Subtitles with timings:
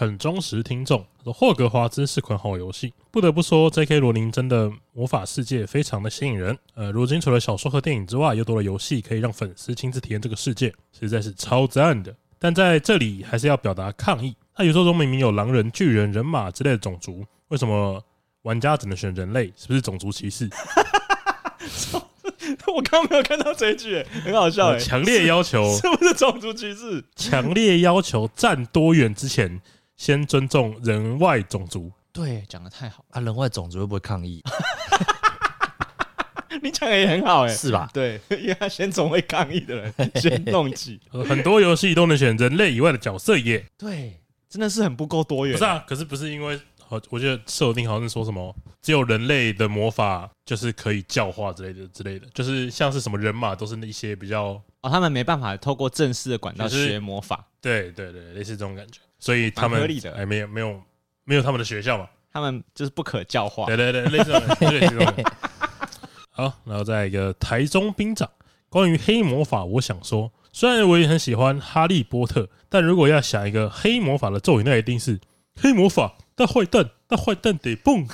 [0.00, 1.04] 很忠实听众。
[1.22, 4.00] 说霍格华兹是款好游戏，不得不说，J.K.
[4.00, 6.56] 罗琳真的魔法世界非常的吸引人。
[6.72, 12.16] 呃，如今除了小说和电影之外，又多了游戏可以让粉丝亲自体验这个世界，实在是超赞的。
[12.38, 18.02] 但在这里还是要表达抗议：那宇宙中明明有狼人、巨人、人马之类的种族，为什么
[18.40, 19.52] 玩家只能选人类？
[19.54, 20.48] 是不是种族歧视？
[22.74, 24.78] 我刚刚没有看到这一句，很好笑。
[24.78, 27.04] 强烈要求是不是种族歧视？
[27.14, 29.60] 强烈要求站多远之前，
[30.00, 31.92] 先尊重人外种族。
[32.10, 33.20] 对，讲的太好啊！
[33.20, 34.42] 人外种族会不会抗议？
[36.62, 37.90] 你讲的也很好，哎，是吧？
[37.92, 40.98] 对，因为他先从会抗议的人先弄起。
[41.28, 43.62] 很多游戏都能选人类以外的角色耶。
[43.76, 45.52] 对，真的是很不够多元。
[45.52, 46.58] 不是啊，可是不是因为。
[46.88, 60.82] 我我觉得设定好像是说什么，只有人类的魔法就是可以教化之类的之类的，就是像是什么人马都是那些比较哦，他们没办法透过正式的管道学魔法，对对对，类似这种感觉，所以他们哎没有没有
[61.22, 65.24] 没有他们的学校嘛，他们就是不可教化，对对对，类似类似这种。
[66.30, 68.28] 好，然后再一个台中兵长，
[68.68, 75.20] 关于黑魔法，我想说，虽然我也很喜欢哈利波特，但如果要想一个黑魔法的咒语，那一定是
[75.54, 76.16] 黑魔法。
[76.34, 78.08] 大坏蛋，大坏蛋得蹦！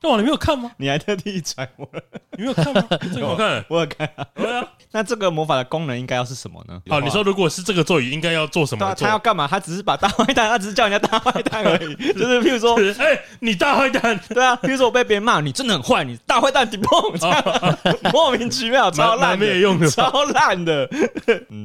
[0.00, 0.16] 干嘛？
[0.16, 0.72] 你没有看吗？
[0.78, 1.88] 你还特地揣我？
[2.36, 2.82] 你没有看吗？
[3.12, 4.08] 这个好看，我有看。
[4.34, 6.80] 对啊，那这个魔法的功能应该要是什么呢？
[6.88, 8.94] 好，你说如果是这个咒语，应该要做什么？
[8.94, 9.46] 他要干嘛？
[9.46, 11.94] 他只是把大坏蛋，他只是叫人家大坏蛋而已。
[12.14, 14.56] 就是譬如说，哎，你大坏蛋，对啊。
[14.62, 17.78] 譬如说我被别人骂，你真的很坏，你大坏蛋得蹦，这样
[18.12, 20.88] 莫名其妙，超烂，没有用的，超烂的。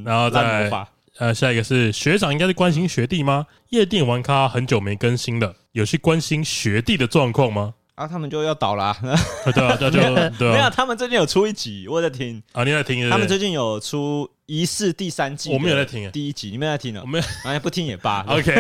[0.04, 0.70] 然后再。
[1.18, 3.46] 呃，下一个是学长，应该是关心学弟吗？
[3.70, 7.74] 夜店玩咖很久没更新了，有去关心学弟的状况吗？
[7.96, 9.18] 啊，他们就要倒啦、啊啊。
[9.52, 10.28] 对啊。
[10.40, 13.10] 没有，他们最近有出一集，我在听啊，你在听？
[13.10, 17.02] 他们最近有出疑似第三季，我没有在听第一集，你没有在听呢？
[17.02, 18.22] 我没有， 哎，不听也罢。
[18.30, 18.54] OK，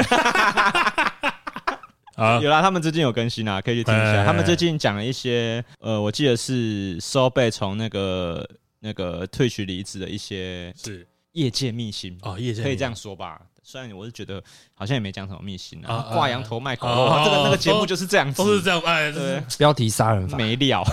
[2.16, 4.26] 啊，有啦，他们最近有更新啊，可以去听一下。
[4.26, 8.50] 他们最近讲了一些，呃，我记得是收贝从那个
[8.80, 11.08] 那个退学离职的一些是。
[11.36, 13.42] 业界秘辛啊，业界可以这样说吧。
[13.68, 14.42] 虽然我是觉得
[14.76, 20.84] 好像也没讲什么秘辛啊，挂羊头卖狗肉，这个那个节目就是这样子，都是这样哎，对，标题杀人法没料，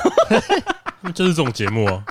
[1.15, 2.03] 就是这种节目哦。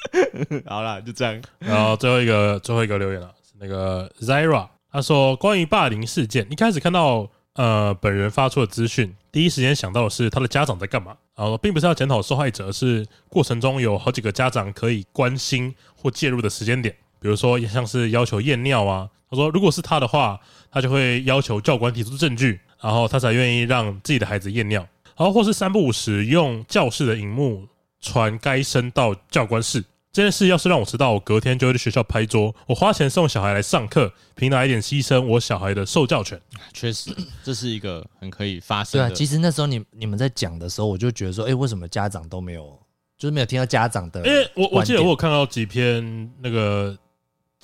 [0.68, 1.40] 好了，就这样。
[1.58, 11.16] 然后最后一个最后一个留言了，是那个 Zira，他说关于霸凌事件，一开始看到呃本人发出的资讯，第一时间想到的是他的家长在干嘛。
[11.34, 16.94] 然后并不是要检讨受害者，是过程中有好几个家长可以关心或介入的时间点。
[17.18, 20.38] 比如说，像是要求验尿啊，他说，如果是他的话，
[20.70, 24.86] 他就会要求教官提出证据，然后他才愿意让自己的孩子验尿。
[25.16, 27.66] 然后或是三不五时用教室的荧幕
[28.00, 29.84] 传该生到教官室。
[30.12, 32.54] 这件事要是让我知道，我隔天就会去学校拍桌。
[32.66, 36.40] 我花钱送小孩来上课，凭哪一点牺牲我小孩的受教权？
[36.72, 37.10] 确实，
[37.42, 39.08] 这是一个很可以发生的。
[39.08, 42.78] 对啊，其实那时候你你们在讲的时候，我就觉得说，哎，为什么家长都没有，
[43.18, 44.22] 就是没有听到家长的？
[44.22, 46.96] 哎，我我记得我有看到几篇那个。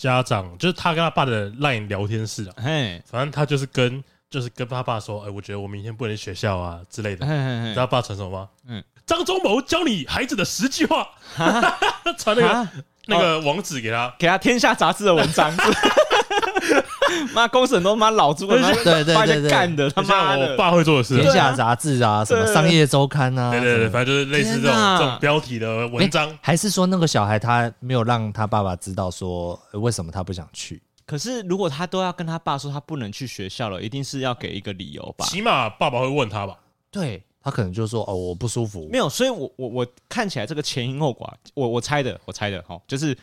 [0.00, 7.26] 家长就是他跟他爸的 LINE 聊天室啊，嘿，反正他就是跟就是跟他爸说，哎，我觉得我明天不能去学校啊之类的。
[7.26, 8.48] 你知道他爸传什么吗？
[8.66, 11.06] 嗯，张忠谋教你孩子的十句话，
[12.16, 12.68] 传那个
[13.06, 15.52] 那个网址给他，给他天下杂志的文章。
[17.34, 26.30] 妈，公审都妈老猪，对对对对干的，他妈我爸会做的事，天下杂志啊，什么商业周刊啊，对对对，反正就是类似这种这种标题的文章。
[26.40, 30.82] 还是说那个小孩他没有让他爸爸知道说为什么他不想去？
[31.06, 35.24] 可是如果他都要跟他爸说他不能去学校了，一定是要给一个理由吧？
[35.26, 36.56] 起码爸爸会问他吧？
[36.90, 38.88] 对，他可能就说哦，我不舒服。
[38.90, 43.16] 没有，所以我我我看起来这个前因后果，我我猜的，我猜的哈，就是。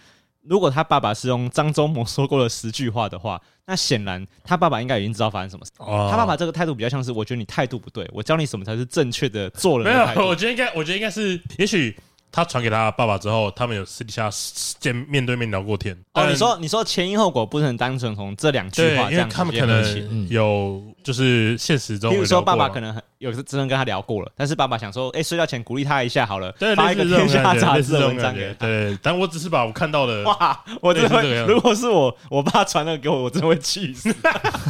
[0.48, 5.72] 如果他爸爸是用张忠谋说过的十句话的话，那显然他爸爸应该已经知道发生什么事。
[5.78, 10.08] 哦、他爸爸这个态度比较像是，我觉得你态度不对，我教你什么才是正确的做人的。
[10.08, 11.96] 没有，我觉得应该，我觉得应该是，也许。
[12.38, 14.30] 他传给他爸爸之后，他们有私底下
[14.78, 15.98] 见面对面聊过天。
[16.14, 28.68] 哦，你说你说前因后果不是很单纯从这两句话这样，因为他们可能有就是现实中，比如说爸爸可能很有真的跟他聊过了，但是爸爸想说，哎，睡觉前鼓励他一下好了，发一个天下杂志的文章给他。
[28.68, 34.16] 对，但我只是把我看到的 哇，我真的会，如果是我，我爸传那个给我，我真的会气死。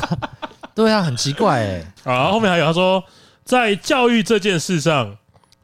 [0.74, 1.94] 对啊，很奇怪哎。
[2.10, 3.04] 啊，后面还有他说，
[3.44, 5.18] 在教育这件事上。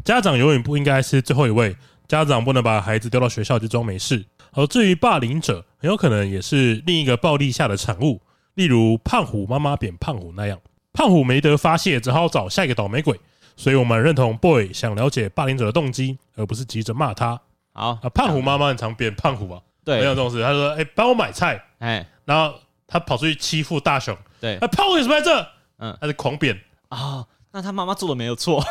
[0.04, 1.74] 家长永远不应该是最后一位，
[2.14, 4.24] 家长不能把孩子丢到学校就装没事。
[4.52, 8.22] 而至于霸凌者，很有可能也是另一个暴力下的产物，
[8.54, 10.60] 例如胖虎妈妈扁胖虎那样，
[10.94, 13.20] 胖虎没得发泄，只好找下一个倒霉鬼。
[13.56, 17.40] 所以我们认同 boy 想了解霸凌者的动机，而不是急着骂他。
[17.74, 20.44] 好啊，胖虎妈妈很常扁胖虎啊，对，没有这种事。
[20.44, 22.54] 他说：“哎，帮我买菜。”哎，然后
[22.88, 25.42] 他跑出去欺负大雄，对啊，炮为什么在这？
[25.80, 26.56] 嗯嗯，他是狂扁。
[26.90, 28.66] 哦，那他妈妈做的没有错。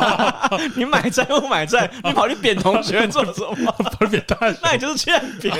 [0.74, 3.70] 你买债不买债，你跑去扁同学做什么？
[3.72, 5.54] 跑去扁大雄，那你就是欠扁。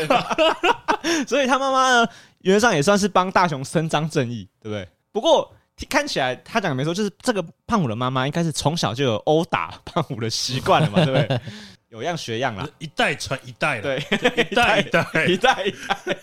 [1.29, 2.09] 所以他妈妈呢，
[2.41, 4.89] 原则上也算是帮大雄伸张正义，对不对？
[5.13, 5.55] 不过
[5.91, 11.41] 看起来他讲的没错，就是这个胖虎的妈妈应该是从小就有殴打胖虎的习惯了嘛，对不对？
[11.91, 16.17] 有样学样啦，一代传一代了，对，一代一代一代一代，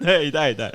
[0.00, 0.70] 对，一代一代。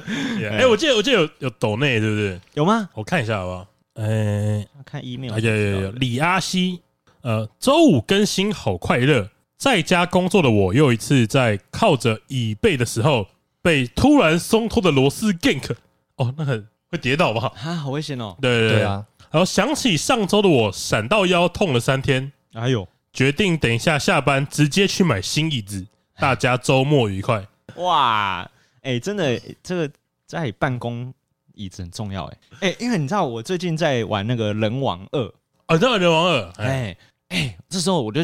[0.58, 2.40] 哎，我记得我记得有有抖内，对不对？
[2.54, 2.90] 有吗？
[2.94, 3.68] 我看一下好不好？
[4.00, 5.92] 哎，看 email，有有有。
[5.92, 6.82] 李阿西，
[7.22, 13.28] 呃，周五更新好快乐，在家工作的我又一次在靠着椅背的时候
[13.62, 15.76] 被突然松脱的螺丝 gank，
[16.16, 17.52] 哦，那很会跌倒吧？
[17.62, 18.38] 啊，好危险哦！
[18.42, 19.06] 对对对啊！
[19.32, 22.88] 然后想起上周的我闪到腰痛了三天，哎呦！
[23.12, 25.86] 决定等一下下班直接去买新椅子，
[26.18, 27.46] 大家周末愉快。
[27.76, 28.50] 哇，
[28.82, 29.92] 哎、欸，真的，这个
[30.26, 31.14] 在办公
[31.60, 35.34] 椅子很重要，哎，哎，因为你知道我最近在玩那个人王二，
[35.66, 36.98] 啊，知道人王二，哎，
[37.28, 38.22] 哎、欸，这时候我就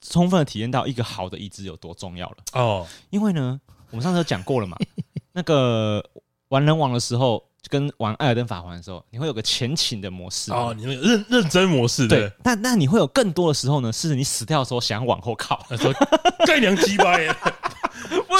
[0.00, 2.36] 充分的体验到一个好的椅子有多重要了。
[2.52, 4.76] 哦，因为呢，我们上次有讲过了嘛，
[5.32, 6.02] 那个
[6.48, 7.44] 玩人王的时候。
[7.68, 12.32] 跟玩艾尔登法环的时候，你会有个前倾的模式哦，你那个认认真模式对，对。
[12.42, 15.92] 但但你会有更多的时候呢，是你死掉的时候想往后靠，说
[16.46, 17.32] 盖娘鸡巴耶，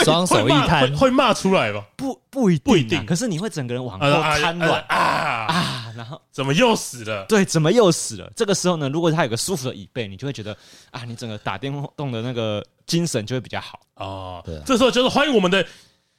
[0.05, 1.85] 双手一摊会骂出来吧？
[1.97, 3.05] 不不一定，不一定。
[3.07, 4.07] 可是你会整个人往后
[4.41, 7.25] 瘫软啊啊，然后怎么又死了？
[7.29, 8.31] 对，怎么又死了？
[8.35, 10.57] 这个时候呢，如果他有个舒服的椅背，你就会觉得
[10.91, 14.43] 啊，你整个打电动的那个精神就会比较好哦。
[14.45, 15.65] 对，这时候就是欢迎我们的。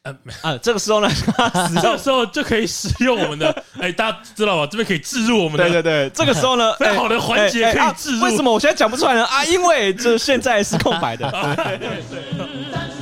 [0.03, 0.11] 呃
[0.41, 1.07] 啊，这个时候呢，
[1.79, 4.65] 这个时候就可以使用我们的， 哎，大家知道吧？
[4.65, 8.23] 这边可以置入我们的，对对对， 这个时候呢，非常好的环节可以置入。
[8.23, 9.23] 为什么我现在讲不出来呢？
[9.29, 11.29] 啊，因为这现在是空白的。
[11.29, 13.00] 对对对。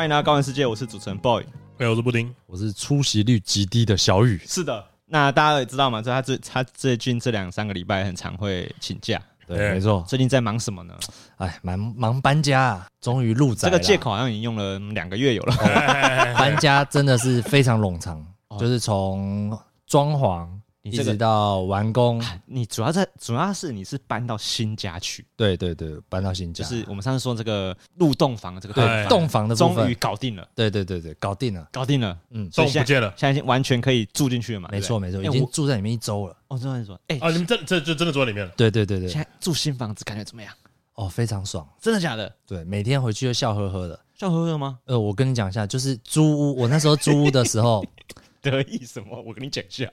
[0.00, 1.44] 欢迎来到高玩世界，我是主持人 Boy，
[1.76, 4.40] 哎，我是布丁，我是出席率极低的小雨。
[4.46, 10.02] 是的，那大家也知道嘛，就他最他最近这两三个礼拜很常会请假，对，没错。
[10.08, 10.94] 最近在忙什么呢？
[11.36, 13.68] 哎，忙忙搬家，终于入宅。
[13.68, 15.54] 这个借口好像已经用了两个月有了。
[16.34, 18.26] 搬家真的是非常冗长，
[18.58, 19.54] 就是从
[19.86, 20.48] 装潢。
[20.82, 40.50] 一直到完工，你主要在主要是你是搬到新家去，对对对，搬到新家，就是我们上次说这个入洞房这个对洞房的部分终于搞定了，对对对对，搞定了，搞定了，嗯，洞不见了，现在已经完全可以住进去了嘛，没错没错，已经住在里面一周了，哦，这样说，哎，啊，你们这这就真的住在里面了，对对对对，现在住新房子感觉怎么样？
[40.94, 42.34] 哦，非常爽，真的假的？
[42.46, 44.78] 对，每天回去就笑呵呵的，笑呵呵吗？
[44.86, 47.84] 呃，我跟你讲一下，就是租屋，我那时候租屋的时候。
[48.42, 49.20] 得意什么？
[49.22, 49.88] 我跟你讲一下，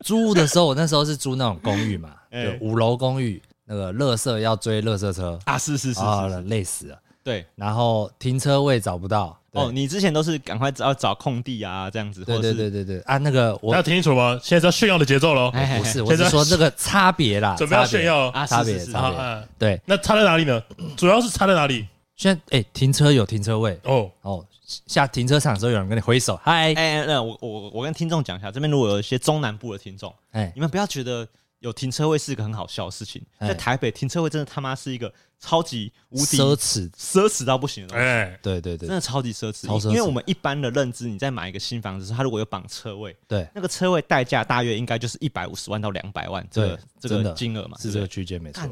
[0.00, 2.14] 租屋的时候，我那时候是租那种公寓嘛，
[2.60, 6.98] 五楼公寓，那个垃圾要追垃圾车啊，是是是，啊，累死了。
[7.22, 9.38] 对，然后停车位找不到。
[9.52, 12.24] 哦，你之前都是赶快要找空地啊，这样子。
[12.24, 14.38] 对对对对对啊，那个我要听清楚吗？
[14.42, 15.50] 现在是要炫耀的节奏喽？
[15.50, 19.48] 不是，我是说这个差别啦，准备要炫耀啊，差别差别。
[19.56, 20.60] 对，那差在哪里呢？
[20.96, 21.86] 主要是差在哪里？
[22.16, 24.44] 现在哎，停车有停车位哦哦。
[24.86, 26.74] 下停车场的时候，有人跟你挥手，嗨！
[26.74, 31.26] 哎，那我我我跟听众讲一下，这边如果有一些中南部的听众，哎，你们不要觉得
[31.60, 38.04] 有停车位是一个很好笑的事情，在台北停车位真的他妈是一个超级无敌奢侈、奢侈到不行的东西。
[38.04, 39.66] 哎，对对对，真的超级奢侈。
[39.88, 48.68] 因为我们一般的认知，你在买一个新房子，它如果有绑车位，对，那个车位代价大约应该就是一百五十万到两百万，这个这个金额嘛，是这个区间没错。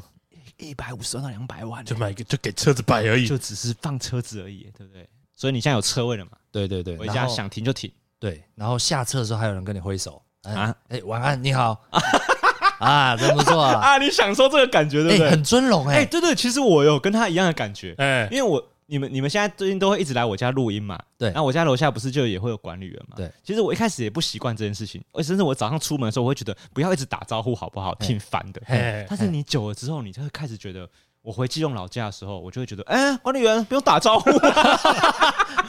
[0.59, 5.09] 一百五十万到两百万，就买一个就给车子摆而已，就只是放车子而已，对不对？
[5.43, 6.31] 所以你现在有车位了嘛？
[6.53, 7.91] 对对对，回家想停就停。
[8.21, 11.83] 对，然后下车的时候还有人跟你挥手啊，哎，晚安，你好
[12.79, 13.99] 啊，真不错 啊！
[13.99, 15.31] 你享受这个感觉对不对？
[15.33, 23.17] 很尊荣哎，对对，其实我有跟他一样的感觉哎，因为我你们你们现在最近都会一直来我家录音嘛，对，那我家楼下不是就也会有管理员嘛？
[23.17, 27.93] 对，其实我一开始也不习惯这件事情，甚至我早上出门的时候，我会觉得不要一直打招呼好不好？
[27.97, 28.63] 挺烦的。
[29.09, 30.89] 但是你久了之后，你就会开始觉得。
[31.23, 34.31] 我回基隆老家的时候，我就会觉得，哎，管理员不用打招呼。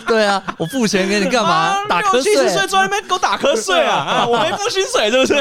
[0.07, 1.77] 对啊，我付钱给你干嘛？
[1.87, 2.23] 打瞌睡？
[2.23, 3.95] 七十岁坐在那边给我打瞌睡啊！
[4.25, 5.33] 啊我没付薪水，是不是？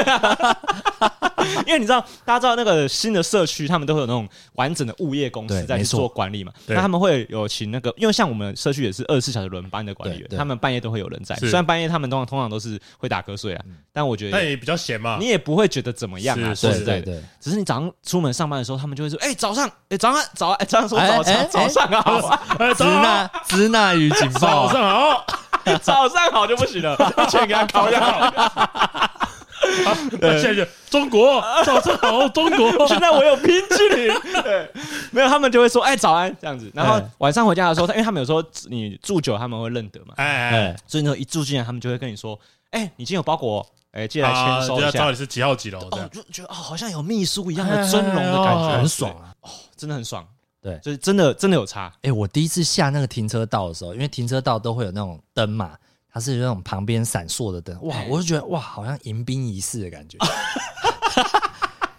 [1.67, 6.53] 因为你知道，大家知道那个新的社区，他们都会有那种完整的物业公司在去做管理嘛。
[6.67, 11.35] 那他们会有请那个，因为像我们社区也是二十四小时轮班的管理员，他们半夜都会有人在。
[11.35, 16.55] 虽然半夜他们通常通常都是会打瞌睡啊，但我觉得那也比较闲嘛，你也不会觉得怎么样啊。
[16.55, 22.19] 说实在的，只是你早上出门上班的时候，他们就会说：“哎，早上，哎，早安，早，哎，早上说早上，早上好，
[22.73, 25.25] 支那支那语警报，早上好。”
[25.81, 26.93] 早上好就不行了，
[27.25, 28.33] 一切给他考一下。
[30.19, 32.69] 对，谢谢中国，早上好，中国。
[32.85, 34.69] 现在我有冰淇淋， 对，
[35.11, 36.69] 没有他们就会说，哎，早安这样子。
[36.75, 42.37] 然后晚上回家的时候，他因为他们有时候你住久，他们会认得嘛，哎哎，所以呢，一住进来，他们就会跟你说，
[42.73, 44.91] 哎，你今天有包裹，哎，寄来签收一下。
[44.91, 45.79] 知道你是几号几楼？
[45.91, 50.27] 哦，就觉得哦，好像有秘书一样的尊荣的感觉，很爽啊，哦，真的很爽。
[50.59, 51.93] 对，就是真的真的有差。
[52.01, 55.77] 哎，我第一次下那个停车道的时候，因为停车道都会有那种灯嘛，
[56.11, 60.17] 它是那种旁边闪烁的灯，哇，我就觉得哇，好像迎宾仪式的感觉。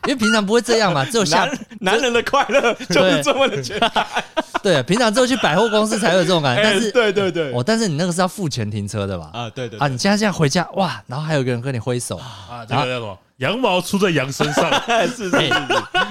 [0.07, 1.49] 因为平常不会这样嘛，只有下
[1.81, 4.07] 男人的快乐就是这么的简单。
[4.63, 6.63] 对，平常只有去百货公司才有这种感觉。
[6.63, 9.31] 但是，对对对，哦，但是你那个是要付钱停车的吧？
[9.33, 13.19] 啊，对对啊，你现在这样回家哇，然后还有一个人跟你挥手啊，这个叫什么？
[13.39, 14.73] 羊毛出在羊身上，
[15.09, 15.37] 是是是，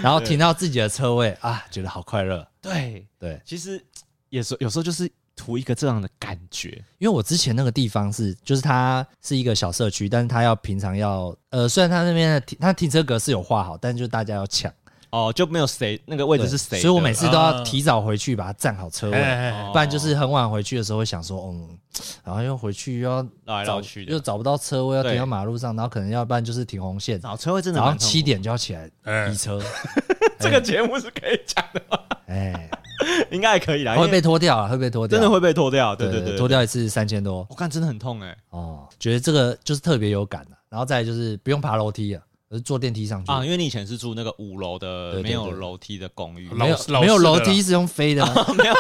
[0.02, 2.46] 然后停到自己的车位啊，觉得好快乐。
[2.62, 3.84] 对对，其实
[4.30, 6.70] 也是有时候就是图一个这样的感觉。
[6.98, 14.72] 因为我之前那个地方是，就是它是一个小社区，但是它要平常要呃，虽然它那边的停，它停车格是有画好，但是就大家要抢
[15.10, 21.78] 哦，就没有谁那个位置是谁，所以我每次都要提早回去把它占好车位，不然就是很晚回去的时候会想说，嗯。
[22.24, 27.22] 然后又回去又要绕来绕去的，又找不到车位，要停到马路上，然后可能要不然就是停红线。
[27.22, 28.90] 找车位真的，然后七点就要起来
[29.32, 29.62] 移车。
[30.42, 32.00] 这个节目是可以讲的吗？
[32.26, 32.68] 哎，
[33.32, 33.96] 应该还可以啦。
[33.96, 35.96] 会被拖掉啊，会被拖掉，真的会被拖掉。
[35.96, 38.36] 对对对，拖掉一次三千多，我看真的很痛哎。
[38.50, 40.58] 哦，觉得这个就是特别有感的。
[40.70, 42.22] 然后再就是不用爬楼梯啊。
[42.52, 48.24] 是坐电梯上去啊，因为你以前是住那个五楼的没有楼梯的公寓，没有没有楼梯是用飞的，
[48.56, 48.76] 没有。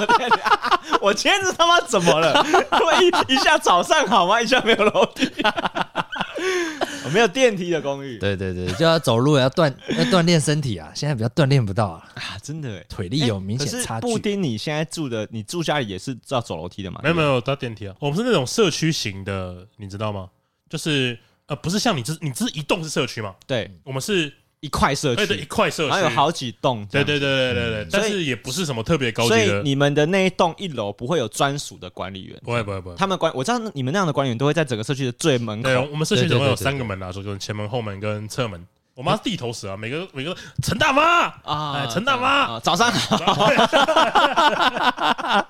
[1.01, 2.45] 我今天是他妈怎么了？
[3.01, 4.39] 一一下早上好吗？
[4.39, 6.72] 一下没有楼梯，我
[7.13, 8.17] 没有电梯的公寓。
[8.17, 10.91] 对对对，就要走路，要锻 要锻炼身体啊！
[10.95, 14.07] 现在比较锻炼不到啊，啊真的，腿力有明显差距。
[14.07, 16.99] 布丁，你现在住的，你住家里也是要走楼梯的吗？
[17.03, 17.95] 没有没有，搭电梯啊。
[17.99, 20.29] 我们是那种社区型的，你知道吗？
[20.69, 21.17] 就是。
[21.45, 23.35] 呃，不是像你这，你这一栋是社区嘛？
[23.45, 26.87] 对，我们是一块社区，对，一块社区，还有好几栋。
[26.89, 29.45] 对对对对对对，但是也不是什么特别高级的。
[29.45, 32.39] 所以你们的那一栋一楼不会有专属的管理员？
[32.41, 32.95] 不会不会不会。
[32.95, 35.69] 他们管我知道你们那样的管理员都会在整个社区的最门口。
[35.69, 38.65] 对，我们社区总共有三个门啊，就是前门、后门跟侧门。
[38.95, 43.49] 我妈是地头蛇啊，每个每个陈大妈啊，陈大妈，早上好。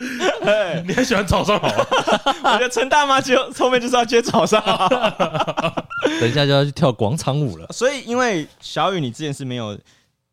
[0.85, 1.67] 你很喜欢早上好？
[1.67, 4.87] 我觉得陈大妈就后面就是要接早上好，
[6.21, 7.67] 等一下就要去跳广场舞了。
[7.71, 9.77] 所以，因为小雨，你之前是没有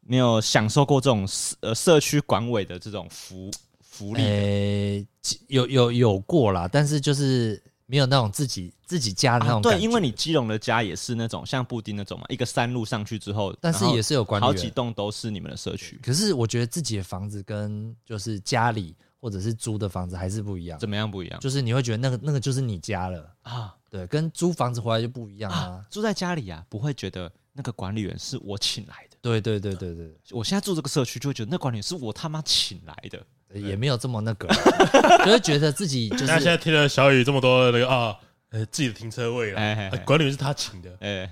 [0.07, 1.27] 没有享受过这种
[1.63, 3.51] 呃社区管委的这种福
[3.81, 4.23] 福利？
[4.23, 5.05] 诶，
[5.49, 7.61] 有有有过啦，但是就是。
[7.91, 9.79] 没有那种自己自己家的那种感觉。
[9.79, 15.99] 对，因为你基隆的家也是那种像布丁那种嘛，一个山路上去之后，但是也是有管理员，好几栋都是你们的社区。
[16.01, 20.79] 可是我觉得自己的房子跟就是家里或者是租的房子还是不一样。
[20.79, 21.41] 怎么样不一样？
[21.41, 25.85] 就是你会觉得那个那个就是你家了啊，对，跟租房子回来就不一样啊。
[25.91, 29.17] 住在家里啊，不会觉得那个管理员是我请来的。
[29.21, 33.21] 对对对对对，我现在住这个社区就会觉得那管理员是我他妈请来的。
[33.53, 34.49] 也没有这么那个，
[35.25, 36.27] 就是觉得自己就是。
[36.27, 38.17] 那现在听了小雨这么多那个啊。
[38.53, 41.31] 呃，自己的停车位了，管理员是他请的，哎，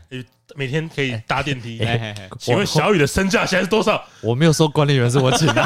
[0.54, 1.84] 每天可以搭电梯。
[2.38, 4.00] 请问小雨的身价现在是多少？
[4.22, 5.60] 我没有说管理员是我请的，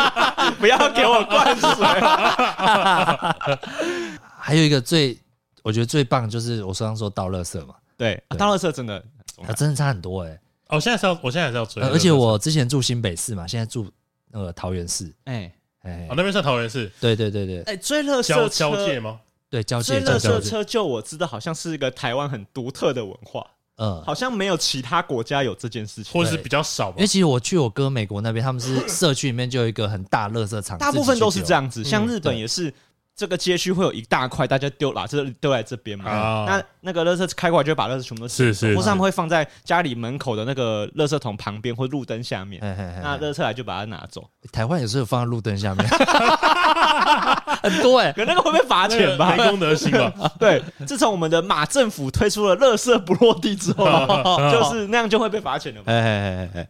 [0.58, 1.68] 不要给我灌水。
[4.40, 5.18] 还有一个最，
[5.62, 9.04] 我觉得最棒就是我刚刚说倒垃圾嘛，对，倒垃圾真的，
[9.46, 10.40] 它真的差很多哎。
[10.68, 13.92] 哦，现在是要，我现在还是要追，而且我之前住新北市嘛，现在住
[14.30, 15.52] 那个桃园市，哎
[15.84, 19.20] 哎，哦，那边是桃园市，对对对对，哎，追乐色交界吗？
[19.48, 26.90] 对，交界追乐色车，就我知道，好像是一个台湾很独特的文化，嗯，好像没有其他国家有这件事情，或者是比较少。
[26.96, 32.72] 因为其实我去我哥美国那边，他们是社区里面就有一个很大乐色场，大部分都是这样子，像日本也是。
[33.16, 36.10] 这个街区会有一大块，大家丢垃圾丢在这边嘛？
[36.10, 42.60] 啊、那那个垃圾开过来，就会把垃圾全部都是是，或是他们会放在家里门口的那个垃圾桶旁边或路灯下面。
[42.60, 44.28] 嘿嘿嘿，那垃圾来就把它拿走。
[44.50, 45.86] 台湾有时候有放在路灯下面，
[47.62, 49.36] 很多哎、欸，可那个会被罚钱吧？
[49.36, 50.12] 没公德心吧？
[50.40, 53.86] 对，自从我们的马政府推出了垃圾不落地之后，
[54.50, 56.66] 就是那样就会被罚钱了嘛。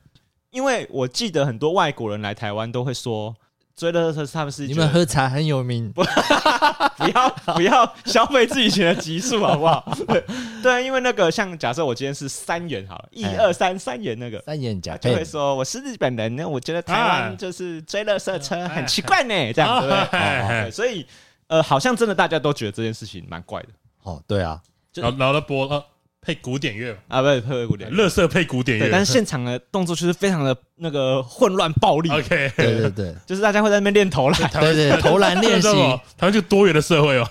[0.51, 3.35] 因为我记得很多外国人来台湾都会说。
[3.76, 6.04] 追的是他们是你们喝茶很有名，不
[7.12, 9.93] 要不要消费自己钱的级数好不好？
[10.62, 20.71] 对，因为那个像假设我今天是三元好了，一二三三元那个三元甲就会说我是日本人呢，我觉得台湾就是追乐色车很奇怪呢，这样对不对？
[20.71, 21.04] 所以
[21.49, 23.69] 呃，好像真的大家都觉得这件事情蛮怪的。
[24.04, 24.61] 哦，对啊，
[24.95, 25.85] 然后然后播呃
[26.25, 26.97] 配古典乐。
[27.09, 28.09] 啊，不是配古典，乐。
[28.09, 32.09] 色配古典乐，但是现场的动作就是非常的那个混乱暴力。
[32.11, 35.69] OK，对对对， 就是大家会在那边练投篮，对对，投篮练习，
[36.16, 37.26] 台湾就多元的社会哦。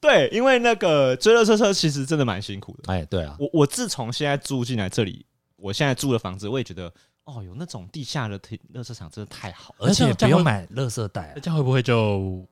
[0.00, 2.92] 对， 因为那个追垃圾车其实真的蛮辛苦的。
[2.92, 5.24] 哎，对啊，我我自从现在住进来这里，
[5.56, 6.92] 我现在住的房子，我也觉得
[7.24, 12.46] 哦，有那种地下的停垃圾场真的太好，而且不用买垃圾袋，这样会不会就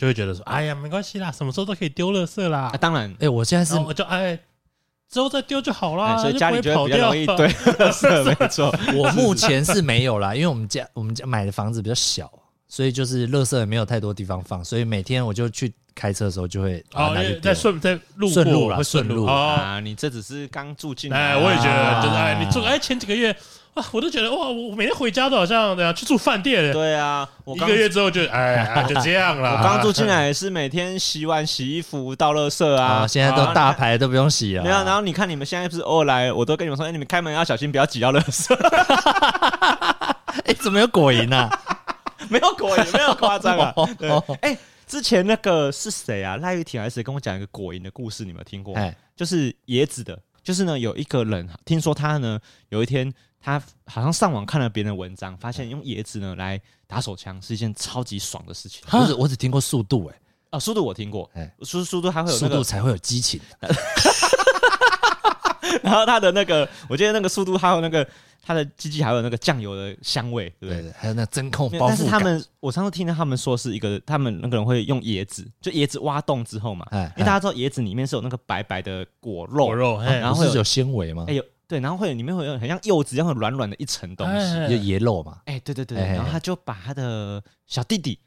[0.00, 2.72] 就会觉得说，哎呀，没关系啦，什么时候都可以丢垃圾啦。
[2.80, 4.38] 当然，哎，我现在是我就哎
[5.10, 8.74] 之后再丢就好啦，所以家里就会比较容易堆垃圾， 没错。
[8.96, 12.32] 我目前是没有啦，因为我们家我们家买的房子比较小，
[12.66, 15.70] 所以就是垃圾也没有太多地方放，所以每天我就去。
[15.92, 19.80] 开车的时候就会哦，在顺在路顺路了，会顺路啊！
[19.80, 23.36] 你这只是刚住进来，哎，我也觉得，就是哎，你住哎前几个月
[23.74, 26.72] 哇，我都觉得哇，我每天回家都好像对啊去住饭店。
[26.72, 29.58] 对啊，我一个月之后就哎，就这样了。
[29.58, 34.64] 我刚住进来也是每天洗碗、洗衣服、倒垃圾啊，现在都大牌都不用洗了。
[34.64, 38.54] 没有，然后你看你们现在不是偶尔来，我都跟你们说，哎，你们开门要小心，不要挤到垃圾。
[40.46, 41.48] 哎，怎么有果蝇啊？
[42.28, 43.72] 没有果蝇，没有夸张啊。
[43.98, 44.10] 对
[44.42, 44.58] 哎。
[44.90, 46.36] 之前那个是谁啊？
[46.38, 48.24] 赖玉婷还是谁跟我讲一个果蝇的故事？
[48.24, 48.74] 你有没有听过？
[48.74, 58.82] 哎，就是椰子的，就是呢，有一个人听说他呢，有一天他好像上网看了别人的文章，发现用椰子呢来打手枪是一件超级爽的事情。
[58.88, 60.20] 不是，我只听过速度，哎，
[60.50, 63.40] 啊，速度我听过，哎，速速度还会有速度才会有激情。
[65.82, 68.06] 然后他的那个，我记得那个速度还有那个。
[68.42, 70.82] 它的鸡鸡还有那个酱油的香味，对不对？
[70.82, 71.88] 对，还有那真空包覆。
[71.88, 81.26] 但是他们，我上次听到他们说是一个，他们那个人会用椰子，就椰子挖洞之后嘛，因为大家知道椰子里面是有那个白白的果肉，果肉，然后会有纤维吗？
[81.28, 85.40] 哎有，对，然后会有里面会有很像柚子一样很软软的一层东西，就椰肉嘛。
[85.44, 88.18] 哎，对对对，然后他就把他的小弟弟，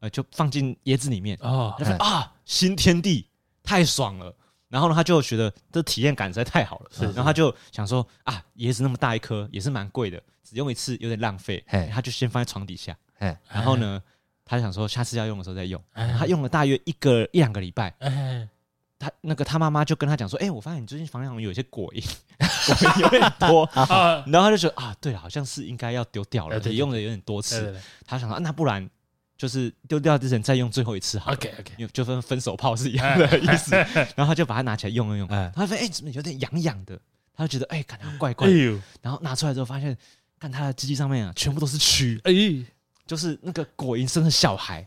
[0.00, 3.26] 呃，就放进椰子里面，哦，他说啊，新天地，
[3.62, 4.34] 太爽了。
[4.70, 7.06] 然后呢，他就觉得这体验感实在太好了，是是。
[7.06, 11.62] 然后他就想说啊，椰子那么大一颗，也是蛮贵的，只用一次有点浪费，
[11.92, 13.36] 他就先放在床底下，嘿。
[13.48, 14.00] 然后呢，
[14.44, 18.48] 他就想说下次要用的时候再用，他用了大约一个一两个礼拜，嘿
[18.96, 22.04] 他那个他妈妈就跟他讲说，哎，我发现你最近房间有一些果蝇，
[22.38, 27.74] 果 蝇 有点多，然后他就觉得啊，对了，好像是应该要丢掉了，也用的有点多次，
[28.06, 28.88] 他想说、啊、那不然。
[29.40, 33.74] 就是丢掉之前再用最后一次好，OK OK，就分分手炮是一样的意思。
[34.14, 37.00] 然后他就把它拿起来用了用，他发现哎怎么有点痒痒的，
[37.34, 38.46] 他就觉得哎感觉怪怪。
[38.46, 38.78] 的。
[39.00, 39.96] 然后拿出来之后发现，
[40.38, 42.66] 看他的鸡鸡上面啊全部都是蛆，哎，
[43.06, 44.86] 就是那个果蝇生的小孩。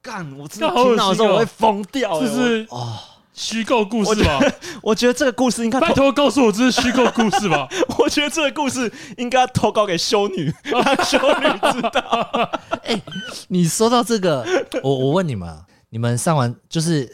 [0.00, 2.66] 干，我真的听到的时候我会疯掉，就是。
[2.70, 3.09] 啊。
[3.40, 4.38] 虚构故事吧，
[4.82, 7.66] 我觉得这个故事应该拜托告诉我这是虚构故事吧。
[7.98, 12.50] 我觉得这个故事应该投稿给修女，让修女知道。
[12.84, 13.00] 哎，
[13.48, 14.44] 你说到这个，
[14.82, 17.10] 我我问你们啊，你们上完就是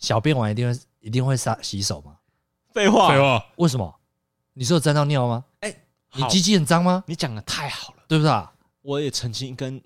[0.00, 2.14] 小便完一定会一定会擦洗手吗？
[2.74, 3.94] 废话，废话，为什么？
[4.54, 5.44] 你是有沾到尿吗？
[5.60, 5.72] 哎，
[6.16, 7.04] 你鸡鸡很脏吗？
[7.06, 8.32] 你讲的太好了，对不对？
[8.82, 9.80] 我也曾经跟。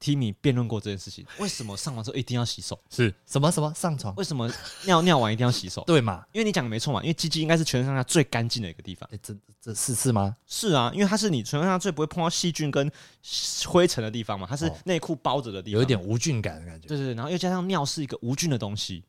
[0.00, 2.78] Timmy 辩论过这件事情，为什么上床之后一定要洗手？
[2.90, 4.14] 是什么什么上床？
[4.16, 4.50] 为什么
[4.84, 5.82] 尿尿完一定要洗手？
[5.86, 6.24] 对嘛？
[6.32, 9.08] 因为你讲的没错嘛，因为鸡鸡应该是全身上下最干净的一个地方。
[9.12, 10.36] 哎，这这是是吗？
[10.46, 12.90] 是啊，因为它是你全身上下最不会碰到细菌跟
[13.66, 16.88] 灰尘的地方嘛，它是内裤包着的地方，有一点无菌感的感觉。
[16.88, 19.04] 对对对，然后又加上尿是一个无菌的东西，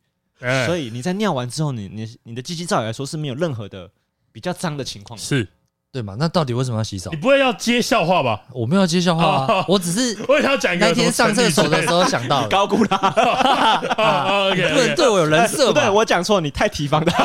[0.68, 3.92] 所以你在尿完之后，你你你的鸡鸡照理来说是没有任何的
[4.32, 5.18] 比较脏的情况。
[5.18, 5.48] 是。
[5.92, 6.16] 对嘛？
[6.18, 7.10] 那到底为什么要洗手？
[7.12, 8.42] 你不会要接笑话吧？
[8.54, 15.74] 我没有接笑话啊，我只是 我想讲一个那天上厕所的时候想到高估他，不能对我有人设。
[15.74, 17.24] 对我讲错，你太提防他，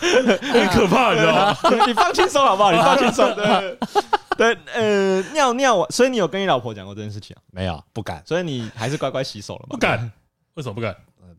[0.00, 1.56] 很可怕，你知道吗？
[1.86, 2.70] 你放轻松好不好？
[2.70, 3.34] 你放轻松。
[3.34, 3.76] 对
[4.36, 7.42] 对，呃，尿尿完，所以你有跟你老婆讲过这件事情啊？
[7.52, 8.22] 没有，不敢。
[8.24, 9.66] 所以你还是乖乖洗手了吗？
[9.70, 10.10] 不敢。
[10.54, 10.94] 为什么不敢？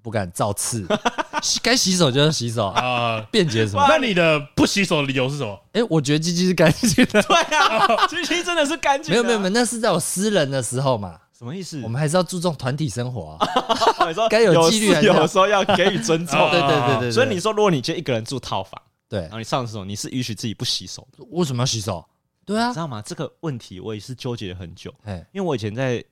[0.05, 0.85] 不敢造次，
[1.63, 3.19] 该洗手就要洗手啊！
[3.31, 3.83] 辩解什么？
[3.89, 5.59] 那你的不洗手的理由是什么？
[5.73, 7.19] 哎，我觉得鸡鸡是干净的。
[7.23, 9.09] 对啊，鸡鸡真的是干净。
[9.11, 11.17] 没有没有没有，那是在我私人的时候嘛。
[11.35, 11.81] 什么意思？
[11.81, 13.47] 我们还是要注重团体生活啊。
[14.29, 16.37] 该有纪律，有时候要给予尊重。
[16.51, 17.11] 对对对对。
[17.11, 21.25] 所以你说，如果你今天一个人住套房，对，然后你上厕所，你是允许自己不洗手的？
[21.31, 22.05] 为什么要洗手？
[22.45, 23.01] 对啊，知道吗？
[23.03, 24.93] 这个问题我也是纠结了很久。
[25.03, 26.03] 哎，因为我以前在。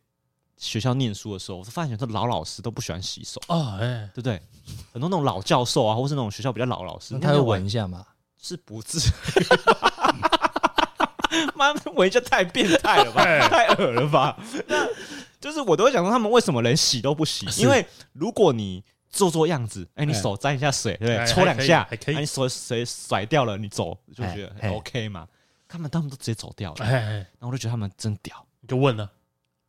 [0.63, 4.41] 学校念书的时候，我发现很多老老师都不喜欢洗手哦，哎，对不对？
[4.93, 8.05] 很多那种老教授啊，或是那种学校比较老老师，他会闻一下嘛？
[8.41, 9.11] 是不至于，
[11.55, 14.37] 妈闻一下太变态了吧，太恶了吧？
[14.67, 14.87] 那
[15.39, 17.45] 就是我都会想说，他们为什么连洗都不洗？
[17.61, 21.27] 因为如果你做做样子，哎，你手沾一下水，对不对？
[21.27, 25.27] 搓两下，还可以，你手水甩掉了，你走就觉得 OK 嘛。
[25.67, 28.45] 他们他们都直接走掉了，然后我就觉得他们真屌。
[28.61, 29.09] 你就问了，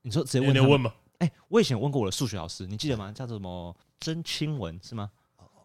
[0.04, 0.92] 你说直接问你问吗？
[1.18, 3.10] 哎，我以前问过我的数学老师，你记得吗？
[3.10, 5.10] 叫做什么曾清文是吗？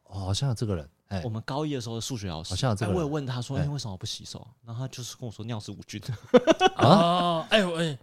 [0.03, 0.89] 哦，好像有这个人。
[1.23, 2.95] 我们高一的时候的数学老师，好像有这个人。
[2.95, 4.47] 我有问他说，哎，为什么我不洗手？
[4.65, 6.13] 然后他就是跟我说尿是无菌的。
[6.77, 7.97] 啊，哎哎，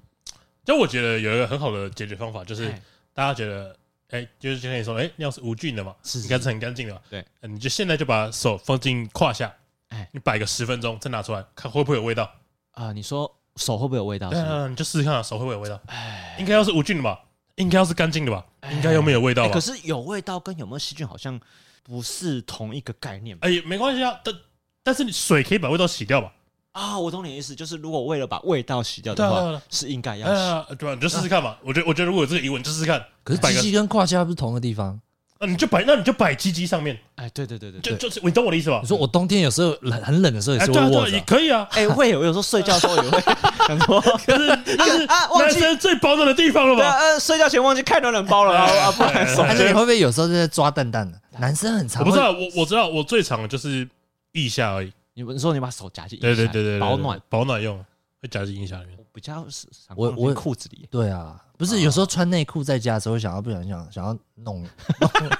[0.64, 2.70] 就我觉得有一个很好的解决方法，就是
[3.12, 3.76] 大家觉得。
[4.10, 7.00] 哎，就是就跟你说，哎，尿是无菌的嘛，是应该是很干净的嘛。
[7.10, 9.52] 对，你就现在就把手放进胯下，
[9.88, 12.32] 哎，你摆个十分钟，再拿出来看会不会有味道
[12.70, 12.92] 啊？
[12.92, 14.28] 你说手会不会有味道？
[14.32, 15.80] 嗯啊，你就试试看，手会不会有味道？
[15.86, 17.20] 哎，应该要是无菌的吧？
[17.56, 18.44] 应该要是干净的吧？
[18.70, 19.54] 应该又没有味道吧？
[19.54, 21.40] 可是有味道跟有没有细菌好像
[21.82, 23.36] 不是同一个概念。
[23.40, 24.34] 哎，没关系啊，但
[24.82, 26.32] 但是你水可以把味道洗掉吧？
[26.72, 30.94] 啊，我懂你的意思，就是如果为了把味道洗掉的话，是应该要洗，对吧？
[30.94, 31.56] 你就试试看嘛。
[31.62, 33.02] 我觉得，我觉得如果有这个疑问，就试试看。
[33.24, 35.00] 可是鸡鸡跟胯下不是同一个地方，
[35.38, 36.98] 那你就摆，那你就摆鸡鸡上面。
[37.16, 38.80] 哎，对对对对，就就是你懂我的意思吧？
[38.82, 41.68] 你说我冬天有时候冷很冷的时候也是会握着，也可以啊。
[41.72, 43.20] 哎，会有有时候睡觉的时候也会
[43.68, 46.90] 想说，可是 就是啊，男生最保暖的地方了吧？
[46.96, 49.42] 呃，睡觉前忘记开暖暖包了啊，不然手。
[49.42, 51.20] 而且你会不会有时候就在抓蛋蛋的？
[51.38, 53.86] 男生很常，我不知道，我我知道，我最长的就是
[54.32, 54.90] 腋下而已。
[55.12, 57.76] 你们说你把手夹进对对对对保暖保暖用，
[58.22, 58.95] 会夹进腋下里面。
[59.16, 60.86] 比较是我我裤子里。
[60.90, 64.62] 对啊，不是有时候穿内裤在家的时候，想要不想想想要弄，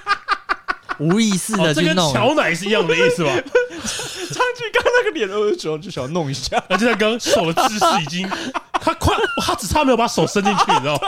[0.99, 2.11] 无意识的去弄。
[2.11, 3.31] 这跟乔奶是一样的意思吧？
[3.37, 6.57] 张俊刚那个脸，我就想就想要弄一下。
[6.69, 8.27] 而且他刚刚手的姿势已经，
[8.81, 11.01] 他快，他只差没有把手伸进去，你知道吗？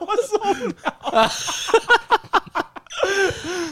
[0.00, 1.30] 我受不了。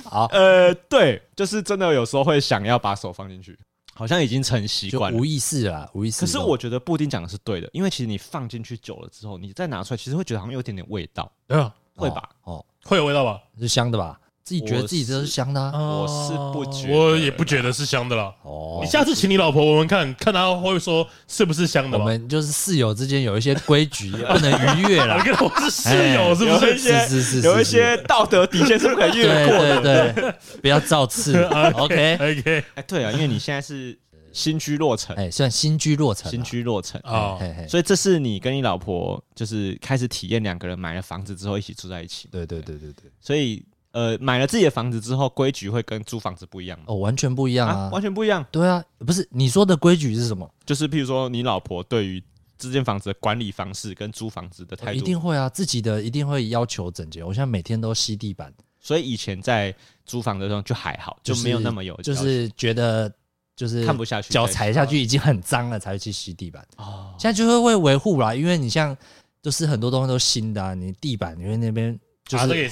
[0.05, 3.59] 好，呃，对，就是真的有时候会想要把手放进去，
[3.99, 6.21] 好像已经成习惯，无意识了，无意识。
[6.21, 12.31] 可是我觉得布丁讲的是对的，因为其实你放进去久了之后，你再拿出来，其实会觉得好像有点点味道，对啊，会吧？
[12.45, 13.43] 哦，会有味道吧？
[13.59, 14.21] 是香的吧？
[14.49, 18.35] 自己觉得自己这是香的，我是不觉，我也不觉得是香的啦。
[18.45, 21.99] 哦，你下次请你老婆闻闻看，看她会说是不是香的。
[21.99, 25.17] 我们就是室友之间有一些规矩不能逾越啦。
[25.21, 26.79] 我跟我是室友，是不是？
[26.79, 29.83] 是是是，有一些道德底线是不可以越过的。
[29.83, 31.37] 对对，不要造次。
[31.77, 32.65] OK OK。
[32.75, 33.99] 哎，对啊，因为你现在是
[34.33, 37.39] 新居落成，哎，算新居落成，新居落成啊。
[37.69, 42.29] 所以这是你跟你老婆就是开始体验两个人买了房子之后一起住在一起。
[42.33, 43.63] 对对对对对，所以。
[43.93, 46.85] 呃，买了自己的房子之后，规矩会跟租房子不一样吗？
[46.89, 48.45] 哦，完全不一样啊，完全不一样。
[48.51, 50.49] 对啊，不是你说的规矩是什么？
[50.67, 52.23] 就是譬如说，你老婆对于
[52.59, 57.25] 这间房子的管理方式跟租房子的态度，一定会啊，自己的一定会要求整洁。
[57.25, 59.75] 我现在每天都吸地板，所以以前在
[60.05, 63.11] 租房的时候就还好，就没有那么有，就是觉得
[63.57, 66.63] 就是看不下去，脚踩下去已经很脏了，才会去吸地板。
[66.77, 68.95] 哦，现在就会会维护啦，因为你像
[69.41, 71.99] 就是很多东西都新的，啊你地板因为那边。
[72.29, 72.69] 就是会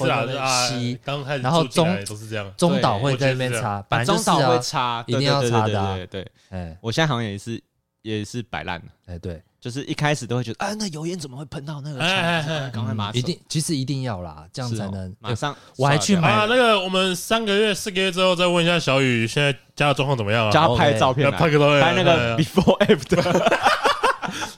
[0.69, 0.99] 吸，
[1.43, 6.07] 然后中都是这样，中岛会在那边插，反正中岛会插，一定要插的。
[6.09, 7.59] 对，哎，我现在好像也是，
[8.03, 8.85] 也是摆烂了。
[9.07, 12.71] 哎，对，就是一开始都会觉得，啊，那油烟怎么会喷到那个墙？
[12.71, 15.57] 赶快马上，一定，其实一定要啦，这样才能马上。
[15.79, 20.53] 我还去买那个，我们三个月、四个月之后再问一下小雨，现在家的状况怎么样啊？
[20.53, 23.86] 叫他拍照片，拍个照片，拍那个 before after。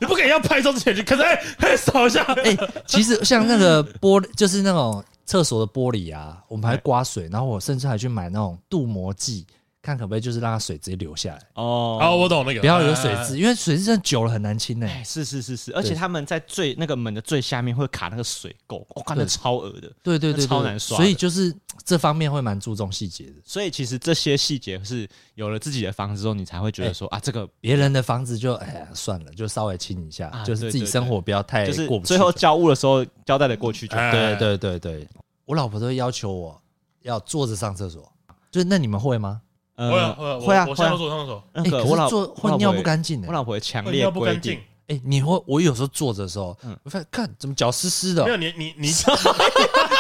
[0.00, 2.22] 你不可以要拍照之前去，可是哎， 扫一下。
[2.44, 2.56] 哎，
[2.86, 9.46] 其实像那个玻璃，就是那种厕所的玻璃啊，我们还刮水，然后我甚至还去买那种镀膜剂。
[9.80, 11.98] 看可不可以，就是让它水直接流下来哦。
[12.00, 15.02] 哦，我懂那个，不要有水渍，因为水渍真的久了很难清诶。
[15.04, 19.90] 是是是是，而且他们在最那个门的最下面会卡那个水垢，我看着超恶的。
[20.02, 20.96] 对对对，超难刷。
[20.96, 23.34] 所以就是这方面会蛮注重细节的。
[23.44, 31.88] 所以其实这些细节是有了自己的房子之后，你才会觉得说啊，这个别人的房子就哎呀算了，就稍微清一下，就是自己生活不要太就是。
[32.04, 35.08] 最后交物的时候交代的过去就对对对对。
[35.44, 36.60] 我老婆都要求我
[37.02, 38.12] 要坐着上厕所，
[38.50, 39.40] 就是那你们会吗？
[39.78, 41.42] 会啊会啊，我先坐上厕所。
[41.54, 44.58] 那个我老婆会尿不干净的，我老婆强烈规定。
[44.88, 48.24] 哎，你会我有时候坐着的时候，我发现看怎么脚湿湿的。
[48.24, 49.20] 没有你你你什么意